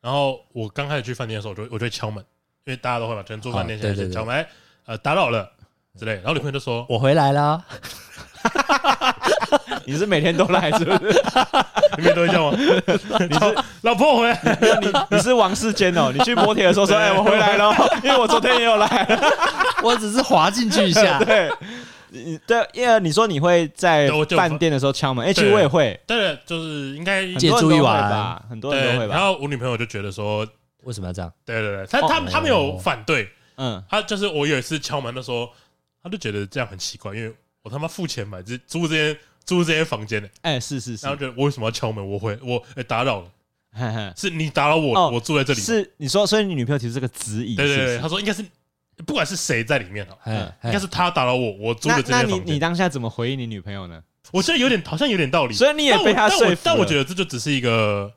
[0.00, 2.24] 然后我刚开始去饭店的时候，我就我就会敲门，
[2.68, 4.46] 因为大家都会嘛，可能住饭店先敲门，哎，
[4.84, 5.50] 呃，打扰了
[5.98, 6.16] 之类。
[6.16, 7.64] 然后女朋友就说，我回来了，
[9.86, 10.98] 你是每天都来是不是？
[11.96, 12.52] 你们都会叫我？
[12.52, 14.38] 你是老婆回来，
[14.82, 19.18] 你你是王世坚哦，你去摩铁的时候说，哎，我回来了，因为我昨天也有来。
[19.82, 21.50] 我只是滑进去一下， 对，
[22.10, 29.14] 你对，因为你说你会在饭店的时候敲门，哎，其实我也会，对了，就是应该借住一晚吧，很多人都会，吧。
[29.14, 30.46] 然后我女朋友就觉得说，
[30.88, 31.30] 为什么要这样？
[31.44, 35.50] 对对对，他他他没有反对，嗯，他就是我有一次敲门的时候，
[36.02, 37.30] 他就觉得这样很奇怪，因为
[37.62, 40.22] 我他妈付钱买这租这间租这间房间。
[40.22, 41.04] 的，哎，是是是。
[41.06, 42.04] 然后，觉得我为什么要敲门？
[42.04, 43.30] 我会我哎打扰了，
[43.72, 44.10] 嘿嘿。
[44.16, 45.10] 是你打扰我，哦。
[45.12, 45.60] 我住在这里。
[45.60, 48.42] 是你说，所以你女朋友提出这个质疑，对对对，是不是她说应该是
[49.04, 52.54] 不管是谁在里面哦，哎，应该是他打扰我，我租的这那那你间房间。
[52.54, 54.02] 你当下怎么回应你女朋友呢？
[54.30, 58.12] 我觉得有点好像有点道理，所以你也被他说服但我但我觉得这就只是一个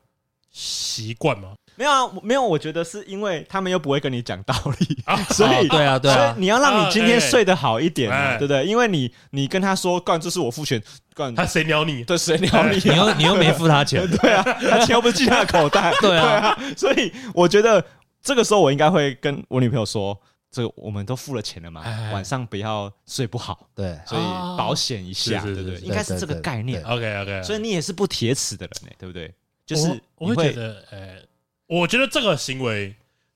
[0.51, 1.53] 习惯嘛。
[1.75, 8.65] 没有啊，没有，我觉得是因为他们又不会跟你讲道理，啊 所以哦对啊对啊所以你要让你今天睡得好一点对不对？
[8.65, 10.81] 因为你你跟他说，干，这是我付钱，
[11.13, 12.03] 干，他谁鸟你？
[12.03, 12.95] 对谁鸟你 你啊？
[12.95, 17.83] 又你又没付他钱， 对啊，他钱又不是进他的口袋，对啊啊，所以我觉得
[18.21, 20.15] 这个时候我应该会跟我女朋友说，
[20.51, 24.21] 这个我们都付了钱了嘛哎，晚上不要睡不好，对，所以
[24.57, 25.77] 保险一下，对不对？
[25.77, 26.83] 是应该是这个概念。
[26.83, 29.33] OK OK，所以你也是不铁齿的人呢，对不对？
[29.65, 31.15] 就是你会觉得，呃，
[31.71, 32.93] 我觉得这个行为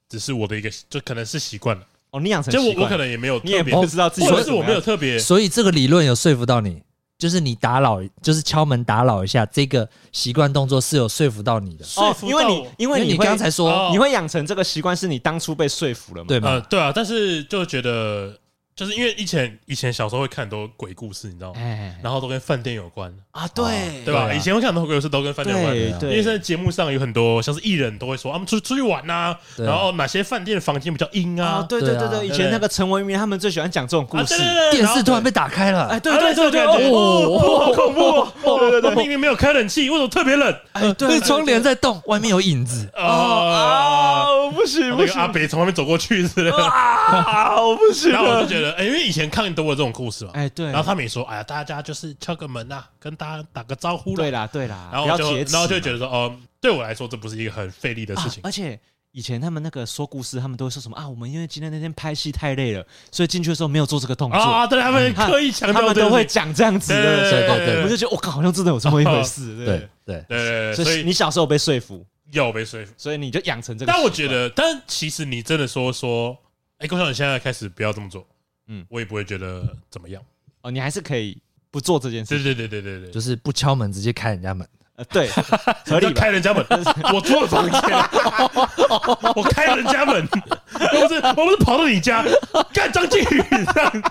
[0.09, 1.83] 只是我的一个，就可能是习惯了。
[2.11, 6.81] 哦，你养成就我习惯我可能也没有你也特别，不知道自己或者是我没有特别，所以这个理论有说服到你，
[7.17, 16.27] 就是你打扰，就是敲门打扰一下，这个习惯动作是有说服到你的，说服因为你到我因为你因为你会刚才说哦你会养成这个习惯，是你当初被说服了嘛？
[16.27, 16.67] 对呃，吗？
[16.69, 18.37] 对啊，但是就觉得，
[18.75, 21.61] 就是因为以前以前小时候会看很多鬼故事，你知道吗？
[21.63, 24.33] 哎然后都跟饭店有关，啊，对对吧？
[24.33, 25.63] 以前会看很多鬼故事都跟饭店有
[25.97, 26.11] 关。
[26.11, 31.65] 因为在节目上有很多像是艺人都会说，啊，我们出出去玩呐，对啊然后哪些饭店的房间比较阴啊，啊？
[31.69, 38.01] 对对对对以前那个陈文明他们最喜欢讲这种故啊，事对，对对，电视突然被打，开了，哎，对啊对对对，这个感觉哦，哦，好恐怖
[38.43, 38.59] 哦！
[38.59, 40.53] 对对对我明明没有开冷气，为什么特别冷？
[40.73, 58.79] 哎，对那窗帘在动，外面有影子，啊，啊，不行不行那个阿北从外面走过去之类的，啊，我不行然后我就了，觉得，哎，因为以前看多了这种故事嘛，哎，对，然后他们也说，哎呀，大家就是敲个门呐，跟大家打个招呼对啦，啦对啦，然后就然后就觉得说，哦，对我来说这不是一个很费力的事情啊，而且
[59.11, 61.07] 以前他们那个说故事，他们都会说什么啊？
[61.07, 64.37] 我们因为今天那天拍戏太累了，所以进去的时候没有做这个动作。
[64.37, 70.75] 啊，对他们他刻意强调，他们都会讲这样子对的，对对对我就觉得我靠，好像真的有这么一回事，对对不对，对对，对？
[70.75, 72.91] 所以所以你小时候被说服，有被说服。
[72.97, 73.97] 所以你就养成这个习惯。
[73.97, 76.37] 但我觉得，但其实你真的说说，
[76.79, 78.27] 哎，郭少，你现在开始不要这么做，
[78.67, 78.81] 嗯。
[78.81, 80.21] 嗯，我也不会觉得怎么样。
[80.61, 81.37] 哦，你还是可以
[81.69, 82.29] 不做这件事。
[82.29, 82.55] 对情。
[82.55, 85.29] 对对对对对，就是不敲门直接开人家门，呃，对，
[85.85, 86.13] 合理吧？
[86.15, 86.65] 开人家门，
[87.13, 87.81] 我租了房间，
[89.35, 92.25] 我开人家门，我不是我不是跑到你家。
[92.73, 94.03] 干张靖宇这样，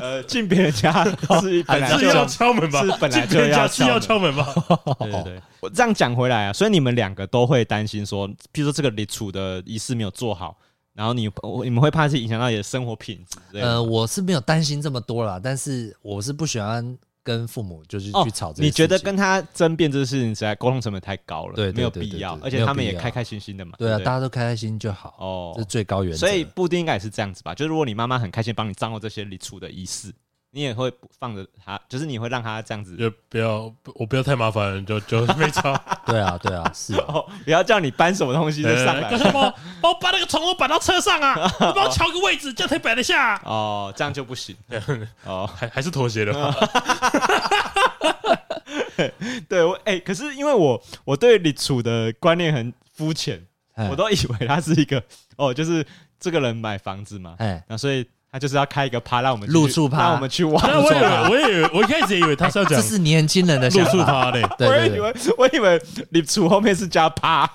[0.00, 1.04] 呃，进别人家
[1.40, 2.82] 是本来是要敲门吧？
[2.82, 4.52] 是本来就进别人家要是要敲敲门吧？
[4.98, 10.56] 对对对，我这样讲回来啊，所以你们两个都会担心说，譬如说这个立储的仪式没有做好，
[11.00, 13.58] 然后你我你们会怕是影响到你的生活品质。
[13.58, 23.72] 呃，我是没有担心这么多啦，但是我是不喜欢跟父母就是哦去吵这些你觉得跟他争辩这个事情，实在沟通成本太高了，对对没有必要，而且他们也开开心心的嘛。
[23.78, 26.18] 对啊，不大家都开开心就好，哦这是最高原则。
[26.18, 27.54] 所以布丁应该也是这样子吧？
[27.54, 30.12] 就是如果你妈妈很开心帮你张罗这些礼处的仪式，
[30.52, 35.76] 你也会放着他，就是你会让他这样子，就不要我不要太麻烦，就就没差。
[36.06, 39.16] 对啊，对啊，是啊 哦，不要叫你搬什么东西就上来高。
[39.16, 43.42] 少帮我帮我把那个宠物摆到车上啊， 你帮我调个位置，这样才摆得下啊。
[43.44, 44.56] 哦，这样就不行。
[45.24, 46.52] 哦，还还是妥协的话，
[49.48, 53.40] 对我哎、可是因为我我对李楚的观念很肤浅，
[53.74, 55.02] 哎我都以为他是一个
[55.36, 55.86] 哦，就是
[56.18, 59.98] 这个人买房子嘛，哎，那所以他就是要开一个趴让我们去入住趴。
[60.02, 60.62] 让我们去玩。
[60.66, 64.24] 但我以为我也以为我一开始也以为他是要讲这是年轻人的露宿想法。
[64.24, 64.30] 趴。
[64.30, 67.48] 嘞，对对对，我以为我以为你处后面是加趴，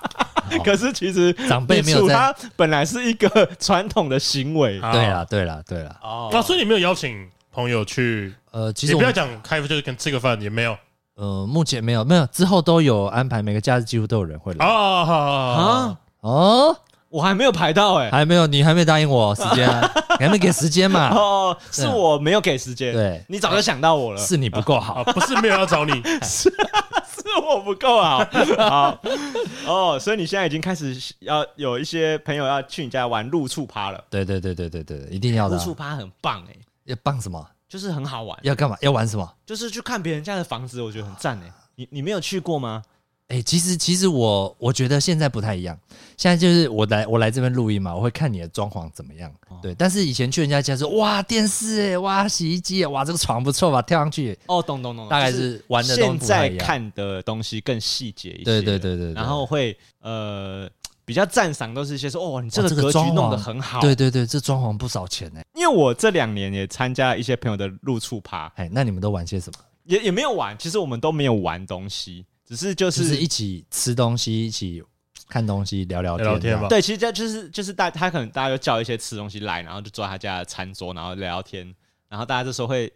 [0.64, 4.80] 可是其实长辈没有在礼处它本来是一个传统的行为。
[4.80, 5.96] 啊对啦，对啦，对啦。
[6.02, 6.28] 哦。
[6.32, 10.76] 那，所以你没有邀请朋友去，呃，其也不要讲开就是跟吃个饭也没有。
[11.14, 14.66] 呃，目前没有，没有，之后都有安排，每个假日几乎都有人会来。
[14.66, 16.76] 啊啊啊，哦，
[17.08, 19.66] 我还没有排到哎，还没有，你还没答应我时间，
[20.18, 21.10] 你还没给时间嘛？
[21.14, 25.92] 哦，是我没有给时间，对，你早就想到我了，是你不够好，不是没有要找你，
[26.22, 28.24] 是是我不够好，
[28.58, 28.98] 好
[29.66, 37.46] 哦，所以你现在已经开始要有一些朋友要去你家玩露处趴了，对对对对对对，一定要的，露处趴很棒哎，要棒什么？
[37.68, 38.76] 就是很好玩，要干嘛？
[38.80, 39.28] 要玩什么？
[39.44, 42.82] 就是去看别人家的房子，我觉得很赞哎，你你没有去过吗？
[43.28, 45.76] 哎、欸，其实其实我我觉得现在不太一样，
[46.16, 49.74] 现在就是我来我来这边录音嘛，我会看你的装潢怎么样，哦、对。
[49.74, 54.38] 但是以前去人家家说，哇，电视哎，哇，洗衣机，哇，这个床不错吧，跳上去。
[54.46, 56.18] 哦，懂懂懂，大概是玩的东西。
[56.20, 59.14] 现在看的东西更细节一些，对对对对，对。
[59.14, 60.70] 然后会呃
[61.04, 63.80] 比较赞赏，都是一些说，哦，你这个格局弄得很好。
[63.80, 65.40] 对对对，这装潢不少钱呢。
[65.56, 69.58] 因为我这两年也参加了一些朋友的入厝趴，哎，那你们都玩些什么？
[69.82, 72.24] 也也没有玩，其实我们都没有玩东西。
[72.46, 74.82] 只是就是，就是一起吃东西，一起
[75.28, 76.68] 看东西，聊聊天，聊天嘛。
[76.68, 81.74] 对，其实这就是就是大他可能大家就叫一些吃东西来，然后就坐在他家的餐桌，然后聊聊天，
[82.08, 82.92] 然后大家这时候会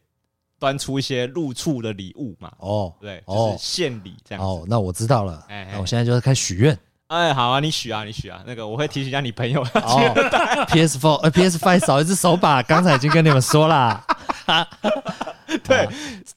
[0.59, 2.53] 端出一些入厝的礼物嘛。
[2.59, 4.49] 哦，对，就是献礼这样子。
[4.49, 5.45] 哦，那我知道了。
[5.49, 6.79] 哎，那我现在就是开始许愿。
[7.09, 8.41] 哎，好啊，你许啊，你许啊。
[8.47, 9.63] 那个我会提醒一下你朋友。
[9.63, 14.05] 哦，PS Four，呃，PS Five 少一只手把，刚才已经跟你们说了。
[15.65, 15.89] 对，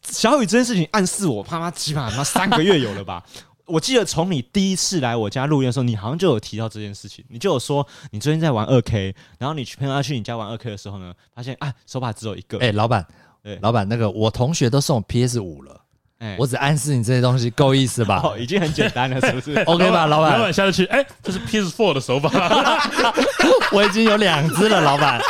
[0.04, 3.24] 小雨这件事情暗示我，他妈起码他妈三个月有了吧？
[3.66, 12.58] 我记得从你第一次来我家录音的时候，你好像就有提到这件事情，你就有说你最近在玩二 K，然后你朋友要去你家玩二 K 的时候呢，发现啊手把只有一个。
[12.60, 13.08] 哎，老板，
[13.42, 15.80] 对，老板，那个我同学都送 PS 五了，
[16.24, 18.22] 哎，我只暗示你这些东西够意思吧？
[18.24, 19.60] 哦，已经很简单了，是不是？
[19.68, 22.30] OK 吧，老板，老板下去，哎，这是 PS Four 的手法，
[23.74, 25.20] 我已经有两只了，老板。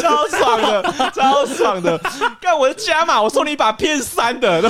[0.00, 0.82] 超爽的，
[1.14, 1.98] 超爽的！
[2.40, 4.62] 干我的加码，我送你一把 PS 三的，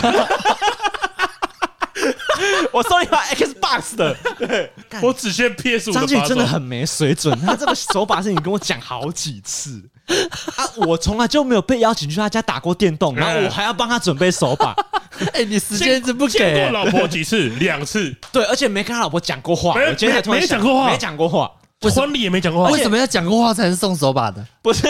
[2.72, 4.14] 我送你一把 Xbox 的。
[4.36, 5.92] 对，我只限 PS 五。
[5.94, 9.80] 张俊真的很没水准，他这个手法是你跟我讲好几次
[10.56, 14.74] 啊，我从来就没有被邀请去他家打过电动， 然后我还要帮他准备手把。
[15.32, 16.54] 哎、欸，你时间一直不给、欸？
[16.54, 17.48] 见过老婆几次？
[17.60, 18.14] 两次。
[18.32, 19.74] 对，而且没跟他老婆讲过话。
[19.74, 21.50] 没，今天没讲过话，没讲过话。
[21.94, 24.42] 婚礼也没讲过话，为什么要讲过话才是送手把的？
[24.62, 24.86] 不是，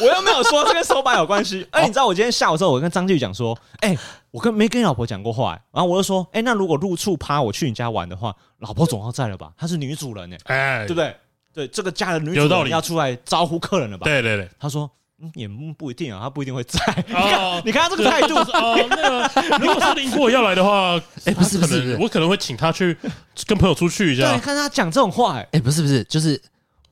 [0.00, 1.66] 我又没有说这跟手把有关系。
[1.70, 3.94] 哎，你知道我今天下午的时候，我跟张继宇讲说，哎，
[4.30, 9.50] 我跟没跟你老婆讲过话，然后我就说，哎，那如果入厝趴我去你家玩的话，老婆总要在了吧？
[9.58, 11.14] 她是女主人哎，哎，对不对？
[11.52, 14.04] 对，这个家的女主人要出来招呼客人了吧？
[14.04, 14.90] 对对对，他说。
[15.34, 16.78] 也不一定啊，他不一定会在。
[17.08, 18.36] 你看，你看他这个态度。
[18.36, 20.92] 哦，那个， 如果是林过要来的话，
[21.26, 22.96] 哎，不是不是，我可能会请他去
[23.44, 24.30] 跟朋友出去一下。
[24.30, 26.40] 对，看他讲这种话，哎，不是不是，就是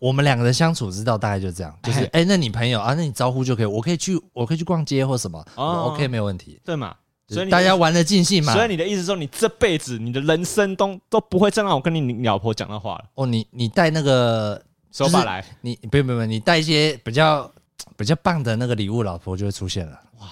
[0.00, 6.96] 我们两个人相处之道大概就这样，就是哎，那你朋友啊，那你招呼就可以，我可以去，我可以去逛街或什么，OK，没有问题，对嘛？
[7.28, 8.52] 所以大家玩的尽兴嘛。
[8.52, 13.04] 所以你的意思说，你这辈子你的人生都都不会再让我跟你老婆讲那话了。
[13.14, 14.62] 哦，你你带那个
[14.92, 17.50] 手把来，你不用不用，你带一些比较。
[17.94, 19.98] 比较棒的那个礼物，老婆就会出现了。
[20.18, 20.28] 哇，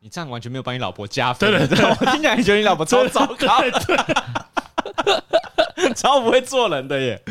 [0.00, 1.50] 你这样完全没有帮你老婆加分。
[1.50, 3.62] 对对对，我听起来你觉得你老婆超糟糕，
[5.96, 7.22] 超不会做人的耶。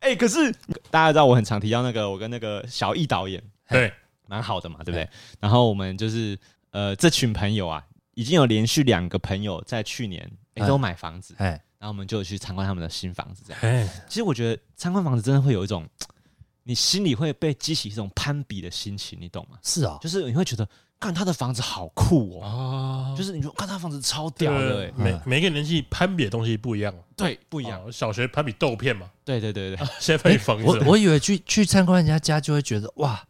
[0.00, 0.52] 哎，可是
[0.88, 3.92] 大家知道我很常提到那个，我跟那个小易导演，对，
[4.28, 5.08] 蛮好的嘛，对不对？
[5.40, 6.38] 然后我们就是
[6.70, 7.82] 呃，这群朋友啊，
[8.16, 10.28] 已经有连续两个朋友在去年
[10.66, 13.88] 都买房子，哎，然后我们就去参观他们的新房子，这样。
[14.08, 15.88] 其实我觉得参观房子真的会有一种。
[16.68, 19.56] 你心里会被激起一种攀比的心情，你懂吗？
[19.62, 27.80] 是啊，就是你会觉得，看他的房子好酷哦，就是你说看他房子超屌的，每每个年纪攀比的东西不一样，对，不一样。
[27.92, 30.64] 小学攀比豆片嘛，对对对对， 现在攀比房子。
[30.64, 33.24] 我我以为去去参观人家家就会觉得哇，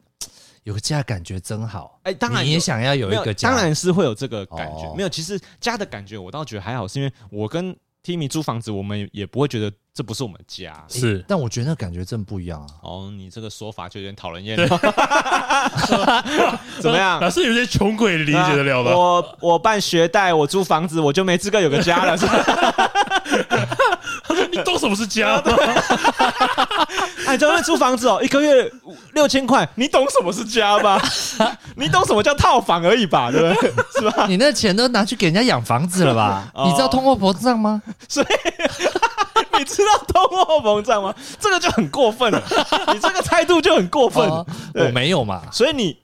[0.67, 2.01] 有个家感觉真好。
[2.03, 4.93] 哎，当然你也想要有一个家，当然是会有这个感觉。
[4.97, 9.73] 没有，其实家的感觉我倒觉得还好，是因为我跟 Timmy 租房子，我们也不会觉得。
[9.97, 12.67] 这不是我们家，是，但我觉得那感觉真不一样啊。
[12.83, 14.55] 哦，你这个说法就有点讨人厌。
[16.83, 17.19] 怎么样？
[17.19, 18.95] 老是有些穷鬼理解得了的。
[18.95, 22.15] 我我办学贷，我租房子，我就没资格有个家了。
[22.15, 23.16] 是吧？
[24.27, 25.43] 他说：“你懂什么是家吗？”
[27.27, 28.71] 哎，这边租房子哦，一个月
[29.15, 31.01] 六千块，你懂什么是家吗？
[31.77, 33.31] 你懂什么叫套房而已吧？
[33.33, 33.73] 对不对？
[33.99, 34.27] 是吧？
[34.29, 36.45] 你那钱都拿去给人家养房子了吧？
[36.65, 37.83] 你知道通货膨胀吗？
[38.09, 38.27] 所以。
[39.59, 41.15] 你知道通货膨胀吗？
[41.41, 42.43] 这个就很过分了，
[42.93, 44.29] 你这个态度就很过分。
[44.75, 45.97] 我没有嘛，所以你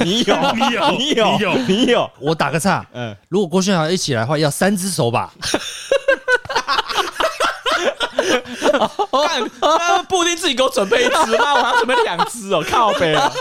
[0.00, 2.10] 你有你有你有你有你有。
[2.18, 5.30] 我打个岔，嗯，如果郭轩豪一起来的话，要三只手把。
[8.28, 11.54] 干，布丁自己给我准备一只吗？
[11.54, 13.32] 我还要准备两只哦， 靠北啊！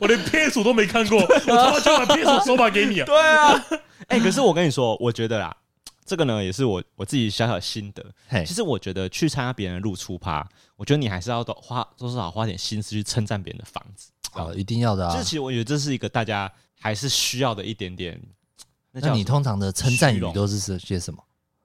[0.00, 3.06] 我连 PS 都没看过，我他妈就把 PS 手把给你啊！
[3.06, 3.64] 对啊，
[4.08, 5.54] 哎，可是我跟你说，我觉得啦。
[6.06, 8.02] 这个呢也是我我自己小小的心得。
[8.28, 10.42] 嘿其实我觉得去参加别人的露出趴，
[10.74, 14.10] 我觉得你还是要多花多少花点心思去称赞别人的房子。
[14.32, 15.22] 啊，一定要的啊这！
[15.22, 18.18] 其实我觉得这是一个大家还是需要的一点点。
[18.92, 21.22] 那你通常的称赞语都是些什么？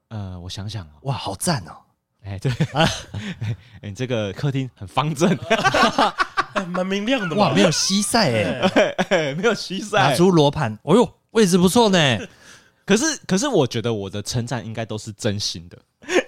[0.08, 1.72] 呃，我想想啊，哇，好赞哦！
[2.24, 2.88] 哎，对，哎，
[3.82, 5.30] 你这个客厅很方正，
[6.54, 7.48] 哎，蛮明亮的嘛。
[7.48, 10.16] 哇，没有西晒哎，哎 没有西拿晒。
[10.16, 11.98] 出罗盘，哦呦，位置不错呢。
[12.86, 15.78] 可是，可是我觉得我的称赞应该都是真心的，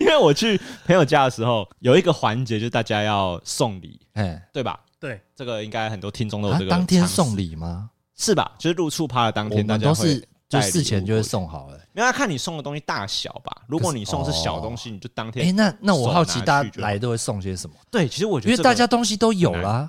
[0.01, 4.81] 因为我去朋友家的时候，有一个环节就是大家要送礼，哎，对吧？
[4.99, 6.73] 对，这个应该很多听众都有这个。
[6.73, 7.91] 啊当天送礼吗？
[8.17, 8.53] 是吧？
[8.59, 11.79] 就是入处趴的当我天，大们都家会是就礼事前就会送好了。
[11.97, 13.63] 没有要看你送的东西大小吧。
[13.67, 15.47] 如果你送的是小东西，你就当天。
[15.47, 17.75] 哎，那那我好奇，大家来都会送些什么？
[17.91, 19.89] 对，其实我觉得因为大家东西都有啦，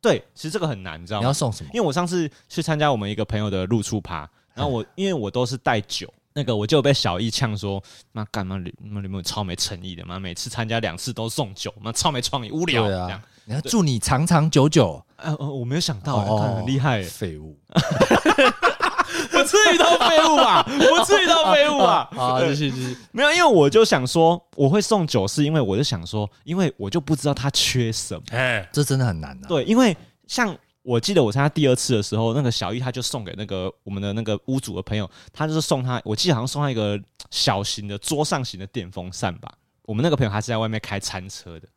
[0.00, 1.24] 对，其实这个很难，你知道吗？
[1.24, 1.70] 你要送什么？
[1.74, 7.82] 因为我上次去参加我们一个朋友的露处趴，然后我因为我都是带酒，那个我就被小易呛说，
[8.12, 12.84] 妈干嘛你妈你们超没诚意的，嘛每次参加两次都送酒，妈超没创意，无聊。
[12.84, 15.04] 对这样啊，你要祝你长长久久。
[15.16, 17.54] 呃呃，我没有想到，哦看很厉害，废物
[19.30, 20.62] 不至于到废物吧？
[20.66, 22.08] 不至于到废物吧？
[22.16, 22.38] 啊！
[22.40, 22.96] 对继续继续。
[23.12, 28.22] 没有，因为我就想说，我会送酒，是因为我就想说，因为我就不知道他缺什么。
[28.30, 29.48] 哎，这真的很难的。
[29.48, 29.96] 对，因为
[30.26, 37.00] 像我记得我参加第二次的时候，那个小易他就送给那个我们的那个屋主的朋友，他就是送他，我记得好像送他一个
[37.30, 39.52] 小型的桌上型的电风扇吧。
[39.84, 41.68] 我们那个朋友他是在外面开餐车的，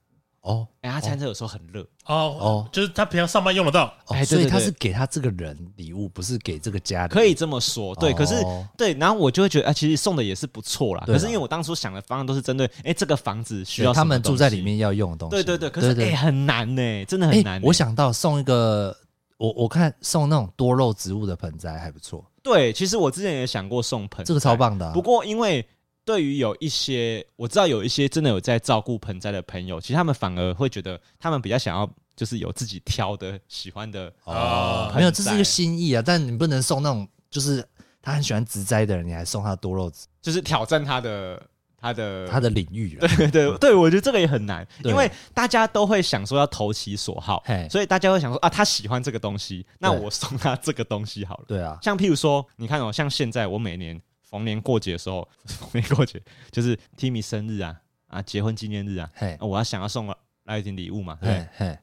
[0.45, 3.87] 哦哎、他餐车有时候很热，哦哦哦，就是他平常上班用得到。
[4.07, 7.13] 哦，哎所以他是给他这个人礼物，不是给这个家里。
[7.13, 7.95] 可以这么说。
[7.95, 11.03] 对，可是哦对，然后我就会觉得，啊，其实送的也是不错啦。
[11.07, 14.61] 可是因为我当初想的方案都是针对，哎，这个房子需要对他们什么东住在里。
[14.61, 15.31] 面要用的东西。
[15.31, 17.61] 对对对，可是对哎，很难呢，真的很难。
[17.63, 18.95] 我想到送一个，
[19.37, 24.93] 我我看送那种多肉植物的盆栽还不错，对，其实我之前也想过送盆栽，这个超棒的啊。
[24.93, 25.67] 不过因为
[26.05, 36.03] 对于有一些我知道有一些真的有在照顾盆栽的朋友，其实他们反而会觉得他们比较想要就是有自己挑的喜欢的哦，盆没有，这是一栽个心意啊。
[36.05, 37.67] 但你不能送那种就是
[38.01, 41.41] 他很喜欢植栽的人，你还送他多肉植，就是挑战他的
[41.75, 43.07] 他的他的领域了。
[43.07, 51.45] 对对 对，我觉得这个也很难，因为大家都会想说要投其所好嘿，所以大家会想说啊，他喜欢这个东西，那我送他这个东西好了。
[51.47, 53.99] 对啊，像譬如说，你看哦，像现在我每年
[54.35, 56.21] 逢年过节的时候， 逢年过节
[56.51, 60.13] 就是 Timmy 生日啊啊，结婚纪念日啊，嘿啊，我要想要送
[60.43, 61.69] 来一点礼物嘛，对不对嘿？
[61.69, 61.79] 嘿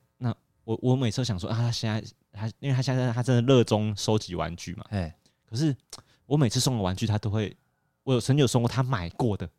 [0.65, 2.01] 我我每次都想说啊，他现在
[2.33, 5.13] 他因为他现在他真的热衷收集玩具嘛，嘿，
[5.51, 5.75] 可是
[6.25, 7.57] 我每次送的玩具他都会，
[8.05, 9.51] 我有曾经有送过他买过的，譬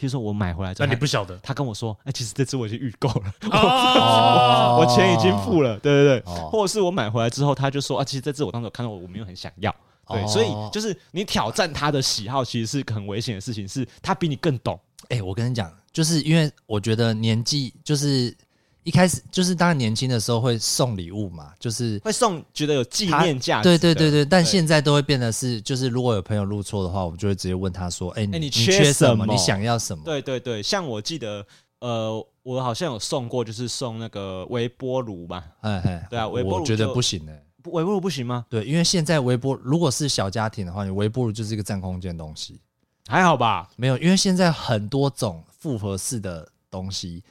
[0.00, 9.72] 如说我买回来之那后，那你不晓得他跟我说，哎，其实这次我已经预购了， 哦我钱已经付了，对对对，哦或者是我买回来之后，他就说啊，其实这次我当时有看到我，我没有很想要。
[10.10, 14.78] 对，哦所以就是你挑战他的喜好，其实是很危险的事情，是他比你更懂。
[15.08, 18.36] 哎，我跟你讲，就是因为我觉得年纪就是
[18.82, 23.62] 一开始就是当然年轻的时候会送礼物嘛，就是会送觉得有纪念价。
[23.62, 29.26] 对对对对，但对现在都会变得是，就是如果有朋友入错的话，我们就会直接问他说：“哎、你你缺缺什么？
[29.26, 31.46] 你想要什么？”对对对，像我记得，
[31.80, 35.44] 呃，我好像有送过，就是送那个微波炉吧。
[35.60, 38.44] 哎哎，对啊微波炉我觉得不行哎、不微波炉不行吗？
[38.48, 42.60] 对，因为现在微波如果是小家庭的话，你微波炉就是一个占空间东西，
[43.06, 43.68] 还好吧。
[43.76, 47.22] 没有，因为现在很多种复合式的东西，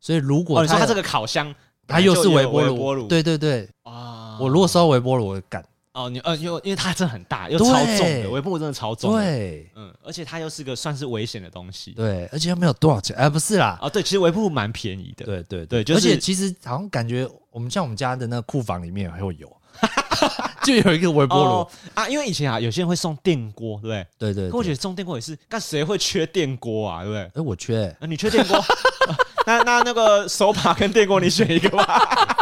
[0.00, 1.54] 所以如，果它你说它这个烤箱，
[1.86, 5.64] 它又是微波炉，对对对，啊，我如果收微波炉，我会干。
[5.92, 9.12] 哦，你呃，因为因为它真的很大，又超重的，微波炉真的超重。
[9.12, 11.90] 对嗯，而且它又是个算是危险的东西。
[11.90, 15.26] 对，而且又没有多少钱，哎、不是啦，啊，对，其实微波炉蛮便宜的。
[15.26, 19.52] 对对对就是而且其实好像感觉我们像我们家的那个库房里面还会有，
[20.62, 24.06] 就有一个微波炉、哦啊，因为以前啊，有些人会送电锅，对不对？
[24.18, 24.50] 对对对。
[24.50, 27.02] 可我觉得送电锅也是，但谁会缺电锅啊？
[27.02, 27.22] 对不对？
[27.22, 28.62] 哎、我缺、欸，啊，你缺电锅，
[29.46, 32.36] 那那那个手把跟电锅，你选一个吧。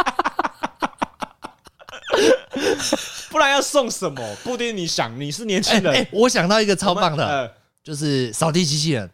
[3.29, 4.35] 不然要送什么？
[4.43, 7.49] 布丁，你想，你是年轻人，哎、我想到一个超棒的，呃
[7.81, 9.09] 就是扫地机器人。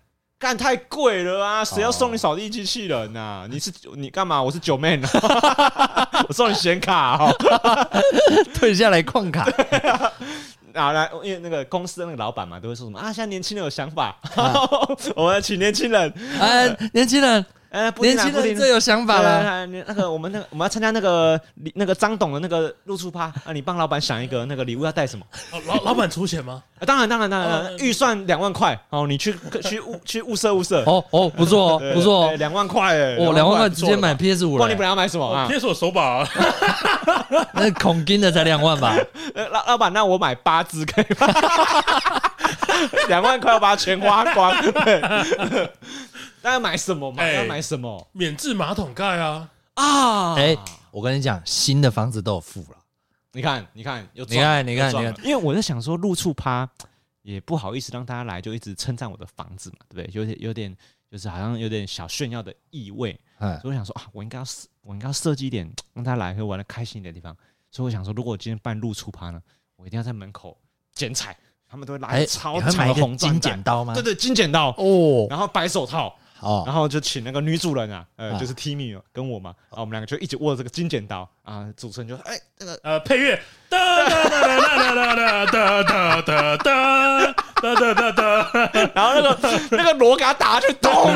[0.45, 1.65] 干太贵了啊！
[1.65, 3.47] 谁要送你扫地机器人呐、啊？
[3.49, 4.39] 你是你干嘛？
[4.39, 5.07] 我是九妹呢，
[6.29, 7.33] 我送你显卡哦。
[8.53, 9.43] 退下来矿卡，
[10.75, 13.05] 啊，来，因为那个公司的那个老板嘛，都会说什么啊？
[13.11, 14.15] 现在年轻人有想法，
[15.15, 16.13] 我们请年轻人。
[16.39, 17.43] 哎、年轻人，
[17.75, 19.43] 呃，不定年轻啊不定人最有想法了。
[19.43, 19.65] 了。
[19.87, 21.39] 那个我们那个 我们要参加那个
[21.73, 25.25] 那个张董的那个露出趴啊，你帮老板想一个那个礼物要带什么？
[25.51, 26.63] 哦老老板出钱吗？
[26.79, 30.83] 啊，当然当然当然，哦预算两万块哦，你去 去物去物色物色。
[30.85, 32.33] 哦哦，不错哦，不错哦。
[32.37, 34.83] 两万块哎，哦，两万块直接买 PS 五了然你本。
[34.85, 36.27] 来要买什么？PS 五手把啊，
[37.53, 38.95] 那孔金的才两万吧？
[39.35, 41.27] 呃老老板，那我买八只可以吗？
[43.07, 44.53] 两万块要把它全花光。
[46.45, 47.27] 对，大家买什么嘛？
[47.27, 48.07] 要买什么？
[48.11, 49.49] 免治马桶盖啊！
[49.73, 50.35] 啊！
[50.35, 50.55] 哎，
[50.91, 52.77] 我跟你讲，新的房子都有附了。
[53.31, 56.69] 你看，你看，你看，你看，你看，因为我在想说，露处趴
[57.23, 60.21] 也不好意思让大家来，就一直称赞我的房子嘛，对不对？
[60.21, 60.77] 有点，有点，
[61.09, 63.19] 就是好像有点小炫耀的意味。
[63.39, 67.35] 所以我想说啊，我应该要设，我应该要设计一点让大家来会玩的开心一点的地方。
[67.71, 69.41] 所以我想说，如果我今天办露处趴呢，
[69.77, 70.55] 我一定要在门口
[70.93, 71.35] 剪彩，
[71.67, 73.95] 他们都会拿超长的红金剪刀吗？
[73.95, 76.15] 对对，金剪刀哦，然后白手套。
[76.45, 83.77] 哦，然后就请那个女主人啊，呃，就是 Timmy 跟我嘛，然后我们两个就一直握着这个金剪刀啊，主持人就哎，那个呃配乐，哒
[84.07, 89.37] 哒哒哒哒哒哒哒哒哒哒哒，然后那个
[89.75, 90.91] 那个锣给他打去咚，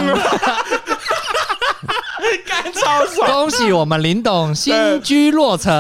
[2.46, 3.32] 干超爽！
[3.32, 5.72] 恭喜我们林董新居落成，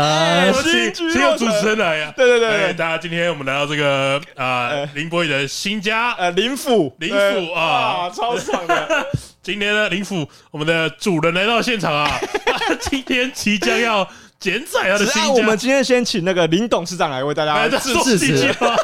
[0.63, 2.13] 新居落成，主持人来呀！
[2.15, 6.95] 对对对，大家今天我们来到这个啊林博宇的新家，呃林府。
[6.99, 9.07] 林府啊，超爽的。
[9.41, 12.19] 今天呢，林府我们的主人来到现场啊，
[12.81, 14.07] 今天即将要
[14.39, 15.29] 剪彩他的新家。
[15.29, 18.53] 我们今天先请那个林董事长来为大家致辞。
[18.53, 18.75] 超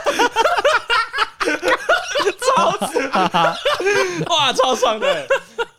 [4.29, 5.27] 哇，超爽的。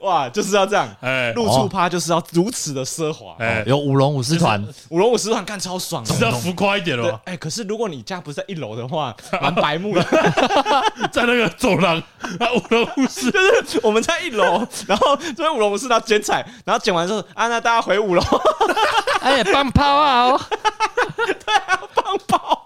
[0.00, 0.88] 哇，就是要这样。
[1.00, 3.34] 哎，露处趴就是要如此的奢华。
[3.38, 7.18] 哎，有舞龙舞狮团，舞龙舞狮团干超爽，是要浮夸一点哦。
[7.24, 10.02] 哎，可是如果你家不是在一楼的话， 蛮白目的，
[11.10, 11.96] 在那个走廊
[12.38, 13.30] 啊，舞龙舞狮。
[13.30, 18.22] 就是我们在一楼，然后这边舞龙舞狮要剪彩，然后剪完之后啊，那大家回五楼，
[19.20, 20.38] 哎，放炮啊，
[21.16, 22.64] 对啊，放炮。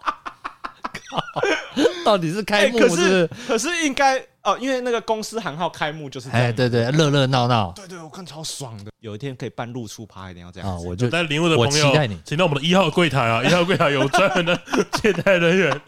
[2.05, 3.31] 到底是开幕是，可是？
[3.49, 8.91] 可是应该哦，因为那个公司行号开幕就是哎，对对，热热闹闹，对对，我看超爽的。
[9.01, 10.79] 有一天可以办路处趴，一定要这样啊！
[10.81, 14.59] 我就带礼物的朋友，请到我们的一号柜台啊， 一号柜台有专门的
[14.93, 15.81] 接待人员，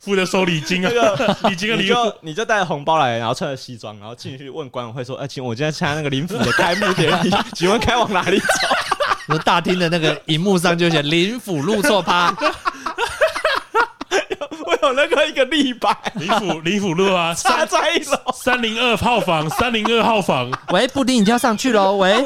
[0.00, 0.90] 负责收礼金啊，
[1.48, 8.46] 礼金啊，你就你就带红包来，然后穿着西装，然后进去问管委会说：“哎，请我今天参加那个林府的开幕典礼，请问开往哪里走？”
[9.28, 12.32] 那大厅的那个荧幕上就写“林府路错趴”。
[14.96, 20.50] 有那个一个立牌，林府 林府路啊，插在一楼三零二号房，三零二号房。
[20.72, 21.96] 喂，布丁，你就要上去喽？
[21.98, 22.24] 喂，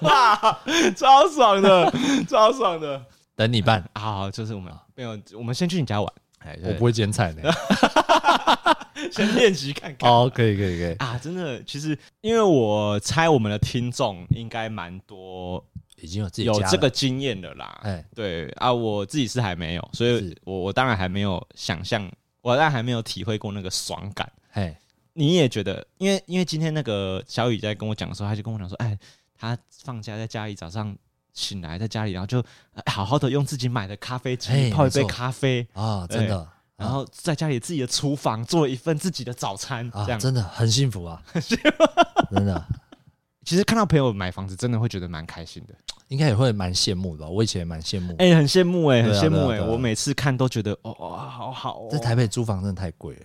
[0.00, 0.58] 哇，
[0.96, 1.92] 超爽的，
[2.28, 3.02] 超爽的，
[3.34, 3.84] 等你办。
[3.94, 6.12] 好，就是我们没有，我们先去你家玩。
[6.44, 7.50] 哎，我不会剪彩的，
[9.10, 10.08] 先练习看看。
[10.08, 11.18] 哦，可以，可以，可以啊！
[11.20, 15.64] 真的，其实因为我猜我们的听众应该蛮多。
[16.04, 22.08] 已经有自己有这个经验了啦，哎，对啊，我自己是还没有，所以我我当然还没有想象，
[22.42, 24.30] 我当然还没有体会过那个爽感。
[24.52, 24.78] 哎，
[25.14, 28.96] 你也觉得，因为因为今天那个小雨在跟我讲的时候，他就跟我讲说，哎，
[29.36, 30.94] 他放假在家里，早上
[31.32, 32.44] 醒来在家里，然后就
[32.86, 35.66] 好好的用自己买的咖啡机泡一杯咖啡。
[35.72, 36.46] 啊，真的，
[36.76, 40.20] 然后在家里自己的厨房做一份自己的早餐，这样。
[40.20, 41.22] 真的很幸福啊，
[42.30, 42.64] 真的。
[43.44, 45.74] 其实看到朋友买房子，真的会觉得蛮开心的，
[46.08, 47.28] 应该也会蛮羡慕的吧。
[47.28, 51.88] 我以前也蛮羡慕，哎，很羡慕，哎，很羡慕，哎，我每次看都觉得，哦，好好。
[51.90, 53.22] 在台北租房真的太贵了。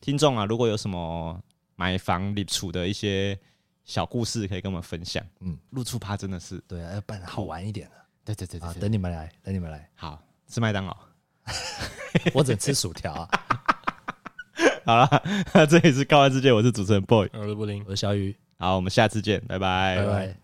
[0.00, 1.38] 听众啊，如果有什么
[1.76, 3.38] 买房立储的一些
[3.84, 5.24] 小故事，可以跟我们分享。
[5.40, 7.92] 嗯，路处趴真的是，对啊，要办好玩一点的。
[8.24, 9.88] 对对对对，等你们来，等你们来。
[9.94, 10.18] 好，
[10.48, 10.96] 吃麦当劳，
[12.32, 13.28] 我只吃薯条啊。
[14.86, 15.08] 好了，
[15.66, 18.36] 这里是高玩世界，我是主持人 boy，我是布林，我是小雨。
[18.58, 20.43] 好，我们下次见，拜拜，拜拜。